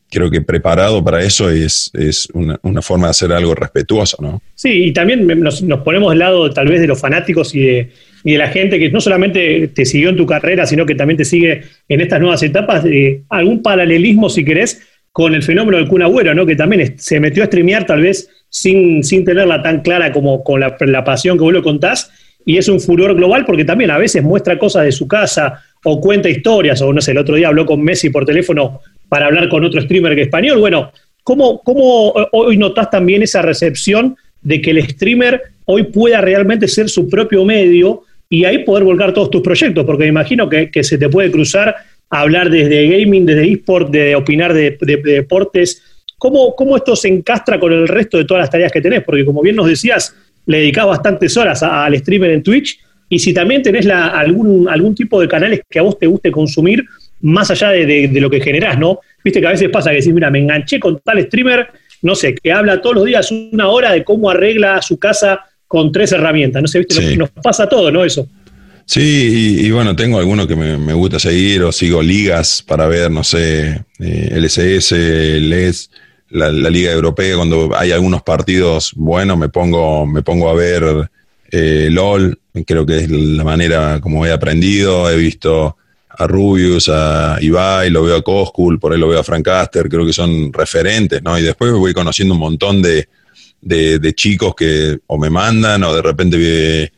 [0.10, 1.92] creo que preparado para eso es,
[2.34, 4.42] una, forma de hacer algo respetuoso, ¿no?
[4.54, 7.92] Sí, y también nos, nos ponemos del lado tal vez de los fanáticos y de
[8.24, 11.18] y de la gente que no solamente te siguió en tu carrera, sino que también
[11.18, 14.82] te sigue en estas nuevas etapas, de algún paralelismo, si querés,
[15.12, 16.46] con el fenómeno del Kun Agüero, ¿no?
[16.46, 20.60] que también se metió a streamear tal vez sin, sin tenerla tan clara como con
[20.60, 22.12] la, pasión que vos lo contás,
[22.46, 26.00] y es un furor global porque también a veces muestra cosas de su casa o
[26.00, 29.50] cuenta historias, o no sé, el otro día habló con Messi por teléfono para hablar
[29.50, 30.60] con otro streamer que español.
[30.60, 30.92] Bueno,
[31.24, 36.90] ¿cómo, cómo hoy notás también esa recepción de que el streamer hoy pueda realmente ser
[36.90, 40.98] su propio medio y ahí poder volcar todos tus proyectos, porque me imagino que, se
[40.98, 41.76] te puede cruzar
[42.10, 45.84] hablar desde gaming, desde eSport, de opinar de, deportes.
[46.18, 49.04] ¿Cómo, ¿Cómo, esto se encastra con el resto de todas las tareas que tenés?
[49.04, 52.80] Porque como bien nos decías, le dedicás bastantes horas al streamer en Twitch
[53.10, 56.86] y si también tenés algún, algún tipo de canales que a vos te guste consumir,
[57.20, 59.00] más allá de, lo que generás, ¿no?
[59.26, 61.68] Viste que a veces pasa que decís, mira, me enganché con tal streamer
[62.02, 65.90] no sé, que habla todos los días una hora de cómo arregla su casa con
[65.90, 66.62] tres herramientas.
[66.62, 67.16] No sé, ¿viste?
[67.16, 68.04] Nos pasa todo, ¿no?
[68.04, 68.28] Eso.
[68.86, 73.24] Sí, y, bueno, tengo algunos que me, gusta seguir o sigo ligas para ver, no
[73.24, 75.90] sé, eh, LSS, LES,
[76.32, 81.10] la, Liga Europea, cuando hay algunos partidos buenos me pongo, me pongo a ver
[81.52, 85.78] eh, LOL, creo que es la manera como he aprendido, he visto
[86.10, 89.88] a Rubius, a Ibai, lo veo a Koskul, por ahí lo veo a Frank Caster,
[89.88, 91.40] creo que son referentes, ¿no?
[91.40, 93.08] Y después voy conociendo un montón de,
[93.62, 96.92] de, chicos que o me mandan o de repente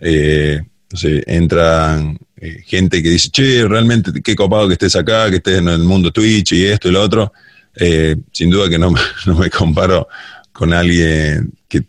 [0.00, 0.60] eh,
[0.92, 5.36] no sé, entran eh, gente que dice, che, realmente qué copado que estés acá, que
[5.36, 7.32] estés en el mundo Twitch y esto y lo otro.
[7.76, 8.92] Eh, sin duda que no,
[9.26, 10.08] no, me comparo
[10.52, 11.84] con alguien que,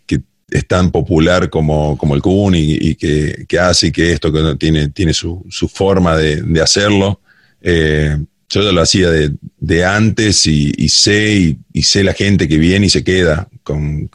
[0.50, 4.90] es tan popular como, como el Kun y, que, hace y que esto que tiene,
[4.90, 7.22] tiene su, su forma de, hacerlo.
[7.62, 8.18] Eh,
[8.52, 12.90] yo ya lo hacía de, antes y, sé y, sé la gente que viene y
[12.90, 14.10] se queda con,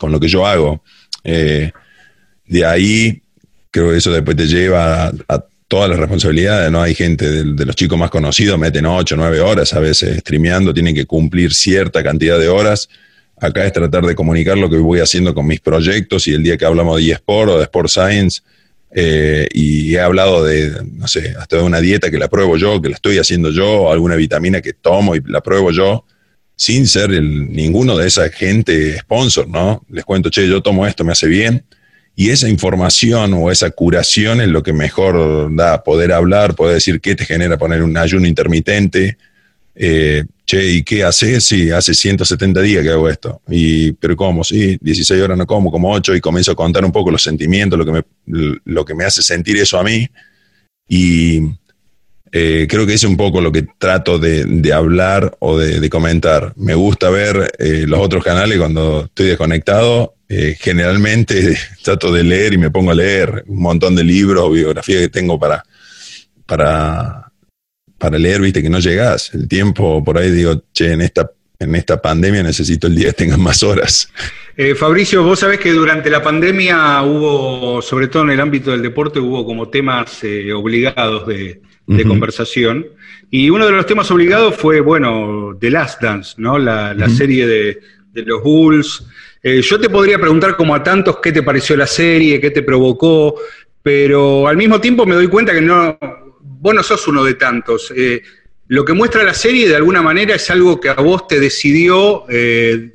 [0.00, 0.82] lo que yo hago.
[1.24, 3.22] de ahí
[3.70, 6.82] creo que eso después te lleva a, todas las responsabilidades, ¿no?
[6.82, 10.94] Hay gente de, los chicos más conocidos, meten 8, 9 horas a veces streameando, tienen
[10.94, 12.90] que cumplir cierta cantidad de horas.
[13.40, 16.58] Acá es tratar de comunicar lo que voy haciendo con mis proyectos y el día
[16.58, 18.42] que hablamos de eSport o de Sport Science,
[18.94, 22.80] eh, y he hablado de, no sé, hasta de una dieta que la pruebo yo,
[22.80, 26.04] que la estoy haciendo yo, alguna vitamina que tomo y la pruebo yo,
[26.56, 29.84] sin ser ninguno de esa gente sponsor, ¿no?
[29.88, 31.64] Les cuento, che, yo tomo esto, me hace bien
[32.14, 37.00] y esa información o esa curación es lo que mejor da poder hablar, poder decir
[37.00, 39.16] qué te genera poner un ayuno intermitente.
[39.74, 41.44] Eh, che, ¿y qué haces?
[41.44, 43.40] Sí, hace 170 días que hago esto.
[43.48, 44.44] Y, ¿Pero cómo?
[44.44, 47.78] Sí, 16 horas no como, como 8 y comienzo a contar un poco los sentimientos,
[47.78, 48.02] lo que me,
[48.64, 50.06] lo que me hace sentir eso a mí.
[50.88, 51.40] Y
[52.32, 56.52] eh, creo que es un poco lo que trato de, hablar o de, comentar.
[56.56, 60.16] Me gusta ver eh, los otros canales cuando estoy desconectado
[60.60, 65.08] generalmente trato de leer y me pongo a leer un montón de libros biografías que
[65.10, 65.62] tengo para,
[66.46, 67.31] para,
[68.02, 69.32] para leer, viste que no llegas.
[69.32, 71.30] El tiempo, por ahí digo, che, en esta,
[71.60, 74.12] en esta pandemia necesito el día que tengan más horas.
[74.56, 78.82] Eh, Fabricio, vos sabés que durante la pandemia hubo, sobre todo en el ámbito del
[78.82, 81.60] deporte, hubo como temas eh, obligados de,
[82.04, 82.86] conversación.
[83.30, 86.58] Y uno de los temas obligados fue, bueno, The Last Dance, ¿no?
[86.58, 87.80] La, serie de,
[88.12, 89.06] de los Bulls.
[89.44, 92.62] Eh, yo te podría preguntar como a tantos qué te pareció la serie, qué te
[92.62, 93.36] provocó,
[93.80, 95.98] pero al mismo tiempo me doy cuenta que no,
[96.62, 97.92] vos no sos uno de tantos.
[97.94, 98.22] Eh,
[98.68, 102.24] lo que muestra la serie de alguna manera es algo que a vos te decidió
[102.28, 102.92] eh,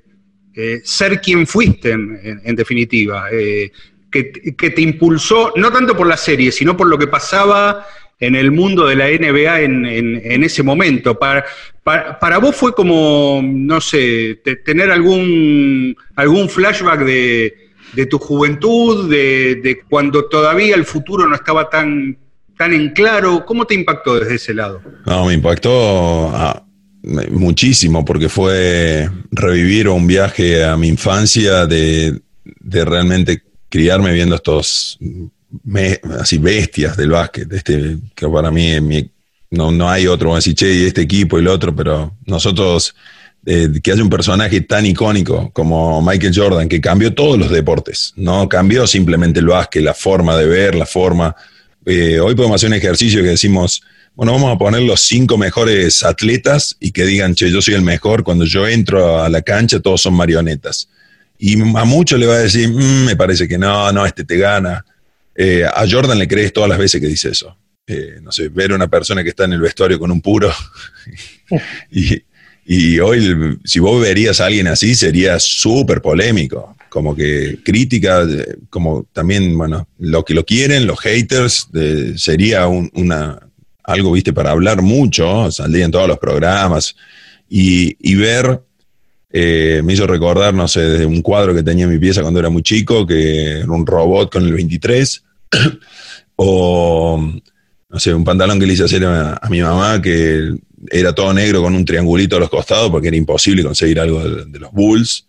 [0.83, 4.23] ser quien fuiste, en, definitiva, que,
[4.71, 7.85] te impulsó, no tanto por la serie, sino por lo que pasaba
[8.19, 11.19] en el mundo de la NBA en, ese momento.
[11.19, 11.45] Para,
[11.83, 20.25] para, vos fue como, no sé, tener algún, algún flashback de, tu juventud, de, cuando
[20.25, 22.17] todavía el futuro no estaba tan,
[22.57, 23.45] tan en claro.
[23.45, 24.81] ¿Cómo te impactó desde ese lado?
[25.05, 26.65] No, me impactó ah,
[27.31, 34.97] muchísimo porque fue revivir un viaje a mi infancia de, de realmente criarme viendo estos
[36.19, 38.75] así bestias del básquet, este, que para mí
[39.51, 42.95] no, no hay otro, así, che, este equipo y el otro, pero nosotros,
[43.45, 48.13] eh, que haya un personaje tan icónico como Michael Jordan, que cambió todos los deportes,
[48.15, 51.35] no cambió simplemente el básquet, la forma de ver, la forma.
[51.89, 53.81] Eh, hoy podemos hacer un ejercicio que decimos,
[54.13, 57.81] bueno, vamos a poner los cinco mejores atletas y que digan, che, yo soy el
[57.81, 60.89] mejor, cuando yo entro a la cancha todos son marionetas.
[61.39, 64.37] Y a muchos le va a decir, mm, me parece que no, no, este te
[64.37, 64.83] gana.
[65.33, 67.57] Eh, a Jordan le crees todas las veces que dice eso.
[67.87, 70.51] Eh, no sé, ver a una persona que está en el vestuario con un puro.
[71.89, 76.75] y, hoy, si vos verías a alguien así, sería súper polémico.
[76.97, 78.25] Como que crítica,
[78.71, 81.69] como también, bueno, lo que lo quieren, los haters,
[82.15, 83.39] sería una,
[83.83, 86.95] algo, viste, para hablar mucho, saldría en todos los programas.
[87.47, 88.61] Y, ver
[89.31, 92.39] eh, me hizo recordar, no sé, de un cuadro que tenía en mi pieza cuando
[92.39, 95.23] era muy chico, que era un robot con el 23,
[96.35, 97.31] o,
[97.89, 100.51] no sé, un pantalón que le hice hacer a, mi mamá que
[100.89, 104.59] era todo negro con un triangulito a los costados porque era imposible conseguir algo de,
[104.59, 105.27] los Bulls.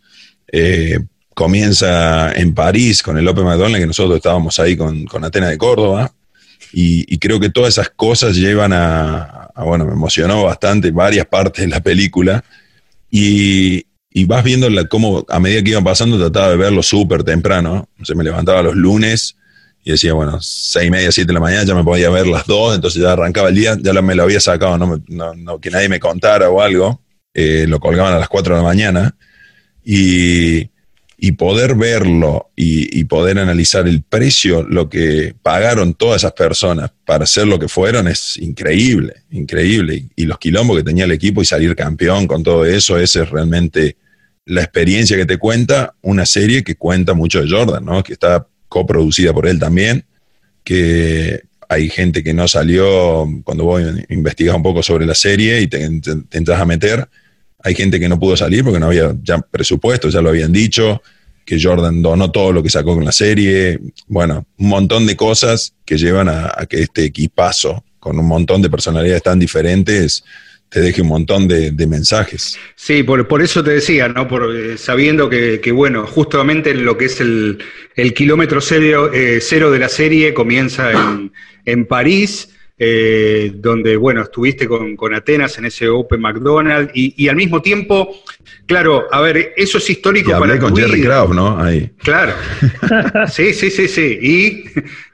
[0.51, 0.99] Eh,
[1.39, 5.57] comienza en París con el Open McDonald's, que nosotros estábamos ahí con, con Atena de
[5.57, 6.12] Córdoba.
[6.72, 11.68] Y, creo que todas esas cosas llevan a, bueno, me emocionó bastante varias partes de
[11.68, 12.43] la película.
[13.09, 13.84] Y,
[14.26, 17.89] vas viendo cómo a medida que iban pasando trataba de verlo súper temprano.
[18.03, 19.36] Se me levantaba los lunes
[19.84, 22.49] y decía, bueno, seis y media, siete de la mañana, ya me podía ver las
[22.49, 25.89] dos, entonces ya arrancaba el día, ya me lo había sacado, no, no, que nadie
[25.89, 27.01] me contara o algo,
[27.32, 29.14] eh, lo colgaban a las cuatro de la mañana,
[29.84, 30.68] Y,
[31.21, 37.27] y poder verlo y, poder analizar el precio, lo que pagaron todas esas personas para
[37.27, 40.05] ser lo que fueron, es increíble, increíble.
[40.14, 43.31] Y, los quilombos que tenía el equipo y salir campeón con todo eso, esa es
[43.31, 43.97] realmente
[44.45, 48.05] la experiencia que te cuenta una serie que cuenta mucho de Jordan, ¿no?
[48.05, 50.05] que está coproducida por él también,
[50.62, 55.66] que hay gente que no salió, cuando vos investigas un poco sobre la serie y
[55.66, 57.09] te entras a meter,
[57.63, 61.03] hay gente que no pudo salir porque no había ya presupuesto, ya lo habían dicho,
[61.45, 63.81] que Jordan donó todo lo que sacó con la serie.
[64.07, 68.71] Bueno, un montón de cosas que llevan a, que este equipazo, con un montón de
[68.71, 70.25] personalidades tan diferentes,
[70.69, 72.59] te deje un montón de, mensajes.
[72.77, 74.29] Sí, por, eso te decía, ¿no?
[74.29, 77.59] Por, eh, sabiendo que, bueno, justamente lo que es el,
[78.15, 81.33] kilómetro cero, eh, cero, de la serie comienza en,
[81.65, 82.51] en París
[82.81, 88.22] eh, donde, bueno, estuviste con, Atenas en ese Open McDonald's y, al mismo tiempo,
[88.66, 91.61] claro, a ver, eso es histórico y hablé con Jerry Krause, ¿no?
[91.61, 91.91] Ahí.
[91.99, 92.35] Claro.
[93.33, 94.18] sí, sí, sí, sí.
[94.22, 94.64] Y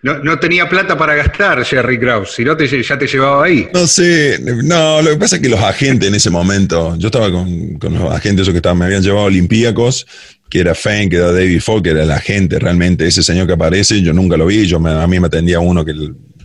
[0.03, 3.67] no, tenía plata para gastar Jerry Krause, si no te, ya te llevaba ahí.
[3.73, 7.31] No sé, no, lo que pasa es que los agentes en ese momento, yo estaba
[7.31, 10.07] con, los agentes esos que estaban, me habían llevado a Olympiacos,
[10.51, 13.55] que era Feng, que era David Falk, que era el agente realmente, ese señor que
[13.55, 15.95] aparece, yo nunca lo vi, yo a mí me atendía uno que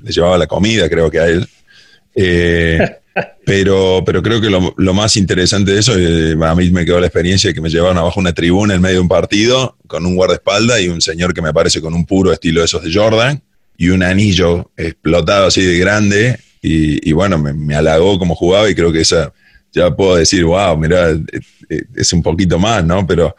[0.09, 1.47] le llevaba la comida, creo que a él.
[2.15, 2.79] Eh,
[3.45, 7.07] pero, pero creo que lo, más interesante de eso, eh, a mí me quedó la
[7.07, 10.15] experiencia de que me llevaron abajo una tribuna en medio de un partido con un
[10.15, 13.41] guardaespaldas y un señor que me aparece con un puro estilo de esos de Jordan
[13.77, 16.39] y un anillo explotado así de grande.
[16.61, 19.31] Y, bueno, me, me, halagó como jugaba y creo que esa,
[19.71, 23.07] ya puedo decir, wow, mira, eh, es un poquito más, ¿no?
[23.07, 23.33] Pero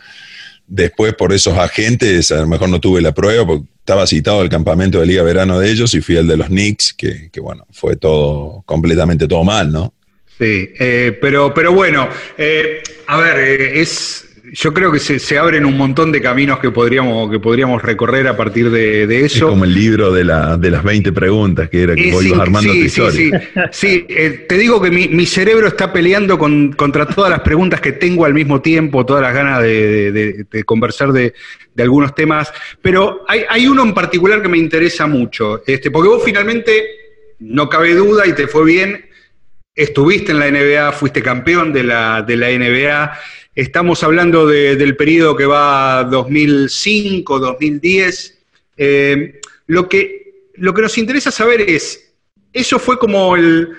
[0.66, 4.48] después por esos agentes, a lo mejor no tuve la prueba porque estaba citado al
[4.48, 7.96] campamento de Liga Verano de ellos y fui al de los Knicks, que, bueno, fue
[7.96, 9.94] todo, completamente todo mal, ¿no?
[10.38, 15.64] Sí, eh, pero, pero bueno, eh, a ver, eh, es yo creo que se, abren
[15.64, 19.46] un montón de caminos que podríamos, que podríamos recorrer a partir de, eso.
[19.46, 22.72] Es como el libro de, la, de las 20 preguntas que era que vos armando
[22.72, 23.30] sí, tu Sí,
[23.70, 28.24] sí, eh, te digo que mi, cerebro está peleando contra todas las preguntas que tengo
[28.24, 31.34] al mismo tiempo, todas las ganas de, conversar de,
[31.78, 36.22] algunos temas, pero hay, hay, uno en particular que me interesa mucho, este, porque vos
[36.22, 36.84] finalmente,
[37.38, 39.02] no cabe duda y te fue bien,
[39.82, 43.18] estuviste en la NBA, fuiste campeón de la, de la NBA.
[43.54, 48.38] Estamos hablando del periodo que va 2005, 2010.
[48.76, 52.12] Eh, lo, que, lo que nos interesa saber es,
[52.52, 53.74] eso fue como el,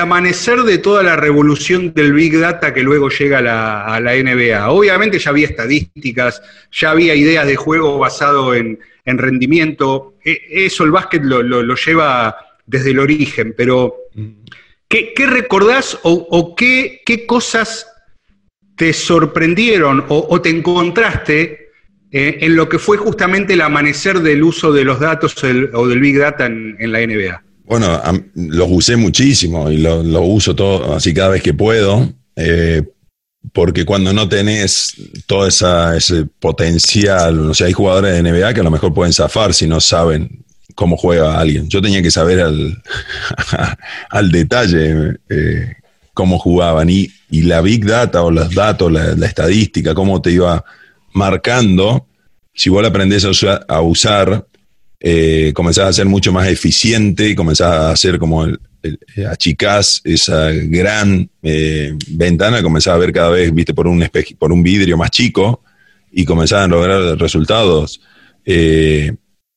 [0.00, 4.70] amanecer de toda la revolución del Big Data que luego llega a la, NBA.
[4.70, 6.40] Obviamente ya había estadísticas,
[6.72, 10.14] ya había ideas de juego basado en, rendimiento.
[10.24, 12.34] E, eso el básquet lo, lleva
[12.66, 13.94] desde el origen, pero
[15.14, 17.86] ¿qué, recordás o, qué, cosas
[18.76, 21.68] te sorprendieron o, te encontraste
[22.10, 25.34] eh, en lo que fue justamente el amanecer del uso de los datos
[25.72, 27.42] o del Big Data en, la NBA?
[27.64, 28.00] Bueno,
[28.34, 32.82] los usé muchísimo y los lo uso todo, así cada vez que puedo, eh,
[33.52, 34.94] porque cuando no tenés
[35.26, 39.54] todo ese potencial, o sea, hay jugadores de NBA que a lo mejor pueden zafar
[39.54, 40.44] si no saben
[40.74, 41.68] cómo juega alguien.
[41.68, 42.82] Yo tenía que saber al,
[44.10, 45.74] al detalle eh,
[46.12, 46.90] cómo jugaban.
[46.90, 50.64] Y, y, la big data o los datos, la, estadística, cómo te iba
[51.12, 52.06] marcando,
[52.54, 54.46] si vos la aprendés a usar,
[55.00, 58.58] eh, comenzás a ser mucho más eficiente y comenzás a hacer como el,
[59.30, 64.08] achicás esa gran eh, ventana, comenzás a ver cada vez, viste, por un,
[64.38, 65.62] por un vidrio más chico
[66.12, 68.00] y comenzás a lograr resultados.
[68.44, 69.14] Eh,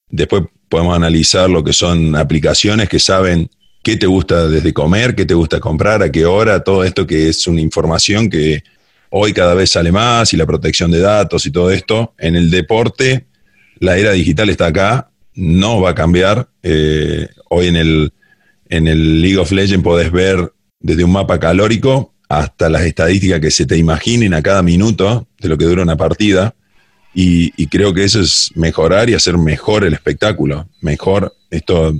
[0.09, 3.49] después podemos analizar lo que son aplicaciones que saben
[3.83, 7.29] qué te gusta desde comer, qué te gusta comprar, a qué hora, todo esto que
[7.29, 8.63] es una información que
[9.09, 12.13] hoy cada vez sale más y la protección de datos y todo esto.
[12.17, 13.27] En el deporte,
[13.79, 16.49] la era digital está acá, no va a cambiar.
[16.63, 18.13] Eh, hoy en el,
[18.69, 23.51] en el League of Legends podés ver desde un mapa calórico hasta las estadísticas que
[23.51, 26.55] se te imaginen a cada minuto de lo que dura una partida.
[27.19, 30.67] Y, y creo que eso es mejorar y hacer mejor el espectáculo.
[30.81, 31.95] Mejor esto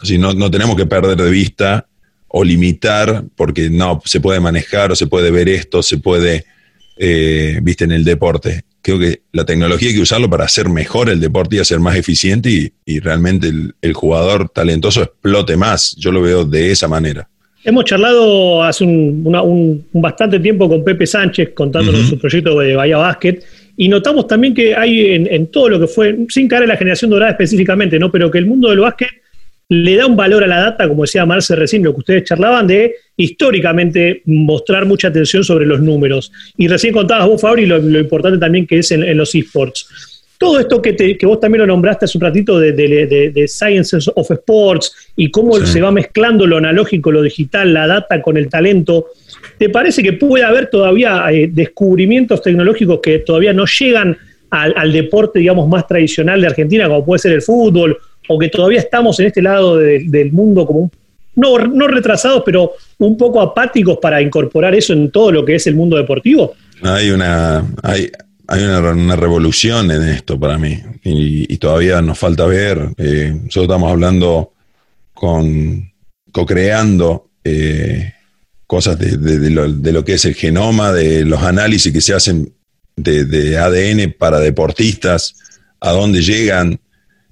[0.00, 1.86] Así no, no tenemos que perder de vista
[2.28, 6.44] o limitar, porque no, se puede manejar o se puede ver esto, se puede,
[6.96, 8.62] eh, viste, en el deporte.
[8.82, 11.96] Creo que la tecnología hay que usarlo para hacer mejor el deporte y hacer más
[11.96, 13.52] eficiente y, realmente
[13.82, 15.94] el, jugador talentoso explote más.
[15.96, 17.28] Yo lo veo de esa manera.
[17.62, 23.42] Hemos charlado hace un, bastante tiempo con Pepe Sánchez contándonos su proyecto de Bahía Basket
[23.80, 26.76] y notamos también que hay en, en, todo lo que fue, sin caer en la
[26.76, 28.12] generación dorada específicamente, ¿no?
[28.12, 29.08] pero que el mundo del básquet
[29.70, 32.66] le da un valor a la data, como decía Marce recién, lo que ustedes charlaban,
[32.66, 36.30] de históricamente mostrar mucha atención sobre los números.
[36.58, 39.88] Y recién contabas vos, Fabri, lo, lo importante también que es en, los esports.
[40.36, 44.30] Todo esto que, que, vos también lo nombraste hace un ratito de, de, Sciences of
[44.30, 49.06] Sports y cómo se va mezclando lo analógico, lo digital, la data con el talento,
[49.60, 54.16] ¿te parece que puede haber todavía eh, descubrimientos tecnológicos que todavía no llegan
[54.48, 58.78] al, deporte, digamos, más tradicional de Argentina, como puede ser el fútbol o que todavía
[58.78, 60.90] estamos en este lado del mundo como
[61.36, 65.66] no, no retrasados, pero un poco apáticos para incorporar eso en todo lo que es
[65.66, 66.54] el mundo deportivo?
[66.82, 68.10] Hay una, hay,
[68.48, 72.78] hay una, revolución en esto para mí y, todavía nos falta ver.
[72.96, 74.52] Eh, nosotros estamos hablando
[75.12, 75.92] con,
[76.32, 78.14] co-creando eh,
[78.70, 82.54] cosas de, lo, que es el genoma, de los análisis que se hacen
[82.94, 85.34] de, ADN para deportistas,
[85.80, 86.78] a dónde llegan,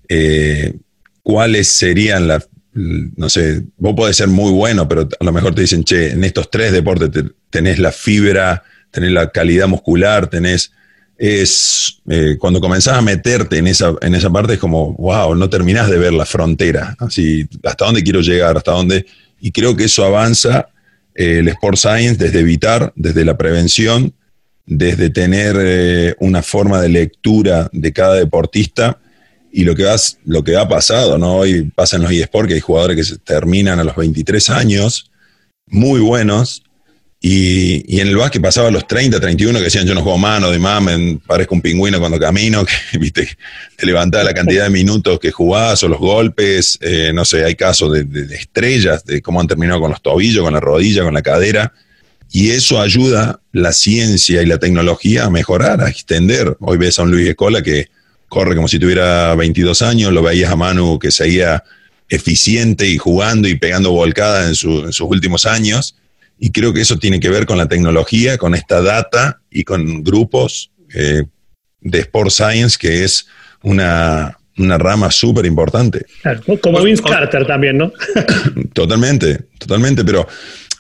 [0.09, 0.75] eh,
[1.23, 5.61] cuáles serían las, no sé, vos podés ser muy bueno, pero a lo mejor te
[5.61, 7.09] dicen, che, en estos tres deportes
[7.51, 10.73] tenés la fibra, tenés la calidad muscular, tenés,
[11.19, 15.49] es, eh, cuando comenzás a meterte en esa, en esa parte es como, wow, no
[15.49, 19.07] terminás de ver la frontera, así, hasta dónde quiero llegar, hasta dónde,
[19.41, 20.71] y creo que eso avanza
[21.19, 24.15] el Sport Science desde evitar, desde la prevención,
[24.67, 29.01] desde tener eh, una forma de lectura de cada deportista,
[29.51, 29.85] y lo que,
[30.25, 31.39] lo que ha pasado, ¿no?
[31.39, 35.11] Hoy pasa en los eSports que hay jugadores que se terminan a los 23 años,
[35.67, 36.63] muy buenos,
[37.21, 40.51] y, en el básquet pasaba a los 30, 31 que decían yo no juego mano,
[40.51, 43.29] de mamen, parezco un pingüino cuando camino, que viste,
[43.77, 47.57] te levantaba la cantidad de minutos que jugás o los golpes, eh, no sé, hay
[47.57, 51.23] casos de, estrellas, de cómo han terminado con los tobillos, con la rodilla, con la
[51.23, 51.73] cadera,
[52.31, 56.57] y eso ayuda la ciencia y la tecnología a mejorar, a extender.
[56.61, 57.89] Hoy ves a un Luis Escola que
[58.29, 61.65] corre como si tuviera 22 años, lo veías a Manu que seguía
[62.09, 65.97] eficiente y jugando y pegando volcadas en, sus últimos años.
[66.39, 70.03] Y creo que eso tiene que ver con la tecnología, con esta data y con
[70.03, 71.25] grupos eh,
[71.81, 73.27] de Sport Science, que es
[73.63, 76.07] una, rama súper importante.
[76.63, 77.93] como Vince Carter también, ¿no?
[78.73, 80.27] totalmente, totalmente, pero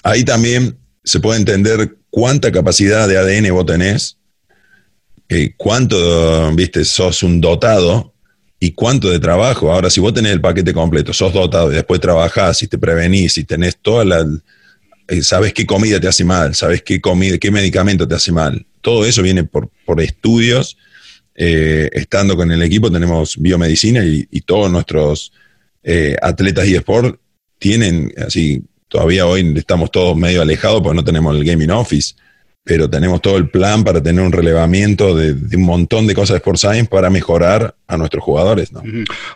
[0.03, 4.19] ahí también se puede entender cuánta capacidad de ADN vos tenés
[5.29, 8.15] eh, cuánto, viste, sos un dotado
[8.59, 9.71] y cuánto de trabajo.
[9.71, 13.37] Ahora, si vos tenés el paquete completo, sos dotado y después trabajás y te prevenís
[13.39, 14.27] y tenés toda la...
[15.09, 18.67] Eh, sabes qué comida te hace mal, sabes qué comida, qué medicamento te hace mal.
[18.81, 20.77] Todo eso viene por, por estudios.
[21.35, 25.33] Eh, estando con el equipo tenemos biomedicina y, todos nuestros
[26.21, 27.19] atletas y sport
[27.59, 32.15] tienen, así, todavía hoy estamos todos medio alejados porque no tenemos el gaming office,
[32.69, 36.37] pero tenemos todo el plan para tener un relevamiento de, un montón de cosas de
[36.37, 38.71] Sport Science para mejorar a nuestros jugadores.
[38.73, 38.83] ¿no?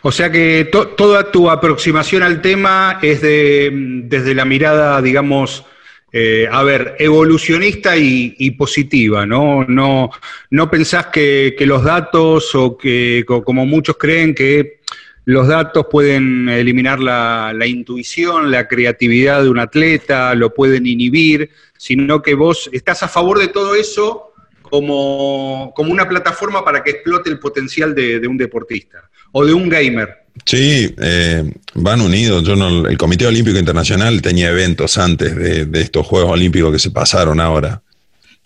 [0.03, 3.71] O sea que toda tu aproximación al tema es de,
[4.05, 5.65] desde la mirada, digamos,
[6.11, 9.65] eh, a ver, evolucionista y, positiva, ¿no?
[9.67, 10.11] No,
[10.51, 14.81] no pensás que, los datos o que, como muchos creen, que
[15.25, 22.21] los datos pueden eliminar la, intuición, la creatividad de un atleta, lo pueden inhibir, sino
[22.21, 27.39] que vos estás a favor de todo eso como, una plataforma para que explote el
[27.39, 30.09] potencial de, un deportista o de un gamer.
[30.45, 32.43] Sí, eh, van unidos.
[32.43, 36.91] Yo no, el Comité Olímpico Internacional tenía eventos antes de, estos Juegos Olímpicos que se
[36.91, 37.81] pasaron ahora.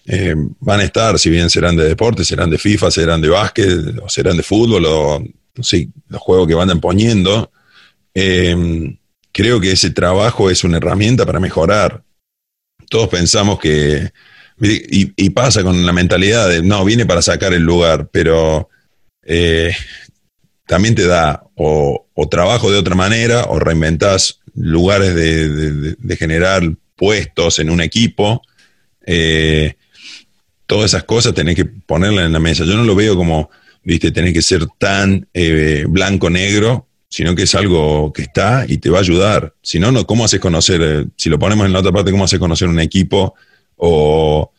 [0.06, 4.00] Eh, van a estar, si bien serán de deporte, serán de FIFA, serán de básquet,
[4.02, 5.24] o serán de fútbol, o
[5.62, 7.52] sí, los juegos que van poniendo,
[8.14, 8.98] em,
[9.32, 12.04] creo que ese trabajo es una herramienta para mejorar.
[12.90, 14.12] Todos pensamos que,
[14.60, 18.70] y, pasa con la mentalidad de, no, viene para sacar el lugar, pero
[19.24, 19.76] eh,
[20.66, 26.64] también te da o, trabajo de otra manera o reinventas lugares de, generar
[26.96, 28.42] puestos en un equipo.
[29.06, 29.76] Eh,
[30.66, 32.66] todas esas cosas tenés que ponerlas en la mesa.
[32.66, 33.50] Yo no lo veo como
[33.88, 34.12] ¿viste?
[34.12, 38.98] Tenés que ser tan eh, blanco-negro, sino que es algo que está y te va
[38.98, 39.54] a ayudar.
[39.62, 40.82] Si no, no ¿cómo haces conocer?
[40.84, 43.34] Eh, si lo ponemos en la otra parte, ¿cómo haces conocer un equipo?
[43.78, 44.52] O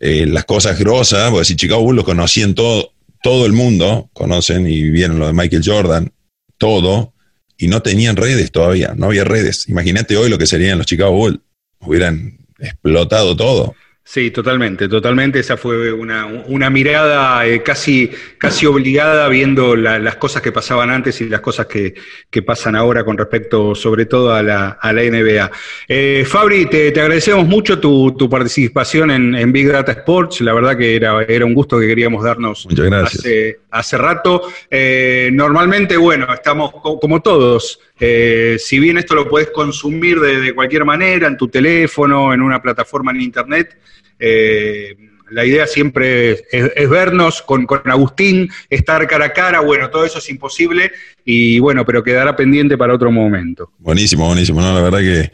[0.00, 4.68] eh, las cosas grosas, porque si Chicago Bulls los conocían todo, todo el mundo, conocen
[4.68, 6.12] y vieron lo de Michael Jordan,
[6.58, 7.14] todo,
[7.56, 9.66] y no tenían redes todavía, no había redes.
[9.70, 11.40] Imagínate hoy lo que serían los Chicago Bulls,
[11.80, 13.74] hubieran explotado todo.
[14.06, 15.38] Sí, totalmente, totalmente.
[15.38, 21.22] Esa fue una, una mirada eh, casi, casi obligada viendo las cosas que pasaban antes
[21.22, 21.94] y las cosas que,
[22.28, 25.50] que, pasan ahora con respecto sobre todo a la, a la NBA.
[25.88, 30.42] Eh, Fabri, te, te, agradecemos mucho tu, tu participación en, en, Big Data Sports.
[30.42, 34.42] La verdad que era, era un gusto que queríamos darnos hace, hace, rato.
[34.70, 37.80] Eh, normalmente, bueno, estamos como todos.
[38.00, 42.42] Eh, si bien esto lo puedes consumir de, de cualquier manera, en tu teléfono, en
[42.42, 43.78] una plataforma en internet,
[44.18, 44.96] eh,
[45.30, 50.28] la idea siempre es, vernos con, Agustín, estar cara a cara, bueno, todo eso es
[50.28, 50.92] imposible
[51.24, 53.72] y bueno, pero quedará pendiente para otro momento.
[53.78, 55.32] Buenísimo, buenísimo, no, la verdad que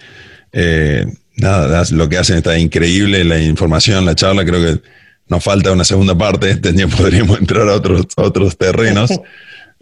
[0.53, 1.07] eh,
[1.37, 4.81] nada, lo que hacen está increíble, la información, la charla, creo que
[5.29, 6.57] nos falta una segunda parte,
[6.97, 9.11] podríamos entrar a otros, a otros terrenos.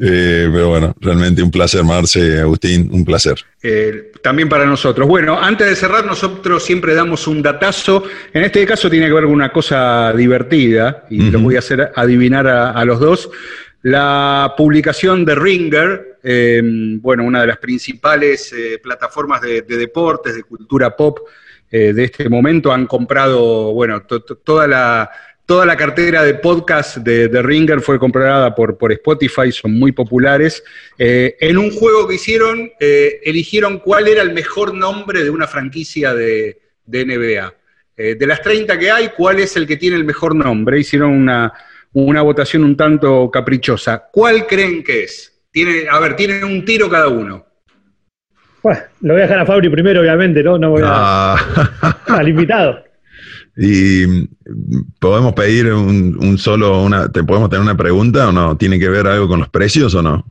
[0.01, 3.35] Eh, pero bueno, realmente un placer, Marce, Agustín, un placer.
[3.61, 5.09] Eh, también para nosotros.
[5.09, 8.05] Bueno, antes de cerrar, nosotros siempre damos un datazo.
[8.33, 11.91] En este caso tiene que ver con una cosa divertida, y lo voy a hacer
[11.97, 13.29] adivinar a, los dos.
[13.83, 16.63] La publicación de Ringer, eh,
[17.01, 21.19] bueno, una de las principales plataformas de, deportes, de cultura pop
[21.71, 25.11] de este momento, han comprado, bueno, toda la
[25.49, 30.63] Toda la cartera de podcast de, Ringer fue comprada por, por, Spotify, son muy populares.
[30.99, 35.47] Eh, en un juego que hicieron, eh, eligieron cuál era el mejor nombre de una
[35.47, 37.55] franquicia de, NBA.
[37.97, 40.81] Eh, de las 30 que hay, ¿cuál es el que tiene el mejor nombre?
[40.81, 44.07] Hicieron una, votación un tanto caprichosa.
[44.13, 45.33] ¿Cuál creen que es?
[45.51, 47.47] Tiene, a ver, tienen un tiro cada uno.
[48.63, 50.59] Bueno, lo voy a dejar a Fabri primero, obviamente, ¿no?
[50.59, 50.89] No voy a.
[50.91, 51.99] Ah.
[52.09, 52.88] al invitado.
[53.61, 54.29] Y
[55.01, 58.57] podemos pedir un, solo, una, ¿te podemos tener una pregunta o no?
[58.57, 60.25] ¿Tiene que ver algo con los precios o no?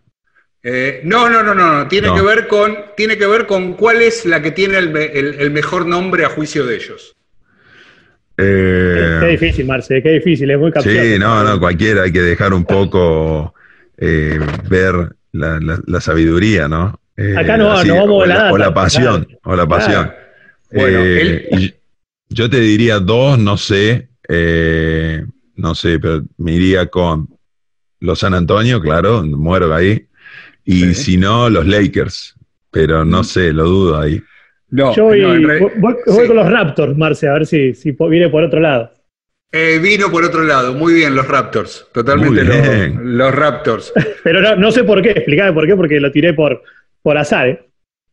[0.63, 4.25] Eh, no, no, no, no, Tiene, Que ver con, tiene que ver con cuál es
[4.25, 7.17] la que tiene el, mejor nombre a juicio de ellos.
[8.37, 10.97] Eh, qué, difícil, Marce, qué difícil, es muy capcioso.
[10.97, 13.53] Sí, no, no, cualquiera, hay que dejar un poco
[13.97, 16.97] eh, ver la, sabiduría, ¿no?
[17.35, 20.13] Acá no, no vamos a la, o la pasión, o la pasión.
[20.71, 20.99] Bueno,
[22.29, 25.25] yo te diría dos, no sé, eh,
[25.55, 27.29] no sé, pero me iría con
[27.99, 30.07] los San Antonio, claro, muero ahí.
[30.63, 32.35] Y si no, los Lakers,
[32.69, 33.23] pero no mm.
[33.23, 34.21] sé, lo dudo ahí.
[34.69, 35.21] No, yo voy,
[36.27, 38.91] con los Raptors, Marce, a ver si, si viene por otro lado.
[39.53, 43.93] Eh, vino por otro lado, muy bien los Raptors, totalmente los, Raptors.
[44.23, 46.61] pero no, sé por qué, explícame por qué, porque lo tiré por,
[47.01, 47.47] por azar.
[47.47, 47.67] ¿eh?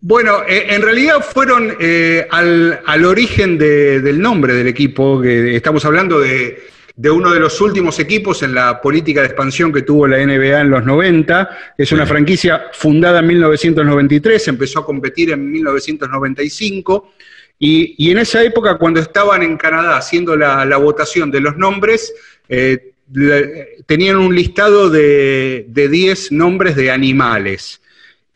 [0.07, 6.21] Bueno, eh, en realidad fueron eh, al, origen del nombre del equipo, que estamos hablando
[6.21, 6.63] de,
[7.11, 10.69] uno de los últimos equipos en la política de expansión que tuvo la NBA en
[10.69, 11.75] los 90.
[11.79, 17.15] Es una franquicia fundada en 1993, empezó a competir en 1995.
[17.59, 22.13] Y, en esa época, cuando estaban en Canadá haciendo la, votación de los nombres,
[22.51, 22.93] eh,
[23.87, 27.81] tenían un listado de 10 nombres de animales.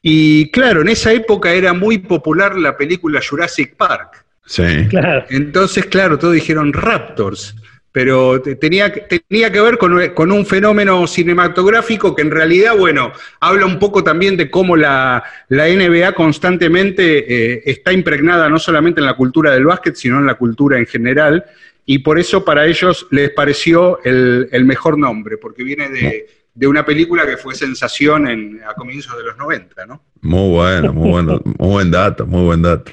[0.03, 4.25] Y claro, en esa época era muy popular la película Jurassic Park.
[4.47, 4.87] Sí.
[4.89, 5.27] Claro.
[5.29, 7.55] Entonces, claro, todos dijeron Raptors,
[7.93, 13.79] pero tenía, tenía que ver con, un fenómeno cinematográfico que en realidad, bueno, habla un
[13.79, 19.51] poco también de cómo la, NBA constantemente eh, está impregnada no solamente en la cultura
[19.53, 21.45] del básquet, sino en la cultura en general,
[21.85, 26.27] y por eso para ellos les pareció el, el mejor nombre, porque viene de
[26.59, 30.03] de una película que fue sensación en, a comienzos de los 90, ¿no?
[30.23, 32.91] Muy bueno, muy bueno, muy buen dato, muy buen dato.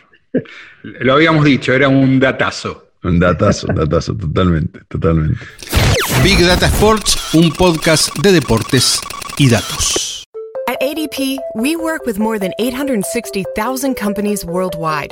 [0.83, 2.89] Lo habíamos dicho, era un datazo.
[3.03, 5.39] Un datazo, un datazo, totalmente, totalmente.
[6.23, 9.01] Big Data Sports, un podcast de deportes
[9.39, 10.23] y datos.
[10.67, 15.11] At ADP, we work with more than 860,000 companies worldwide.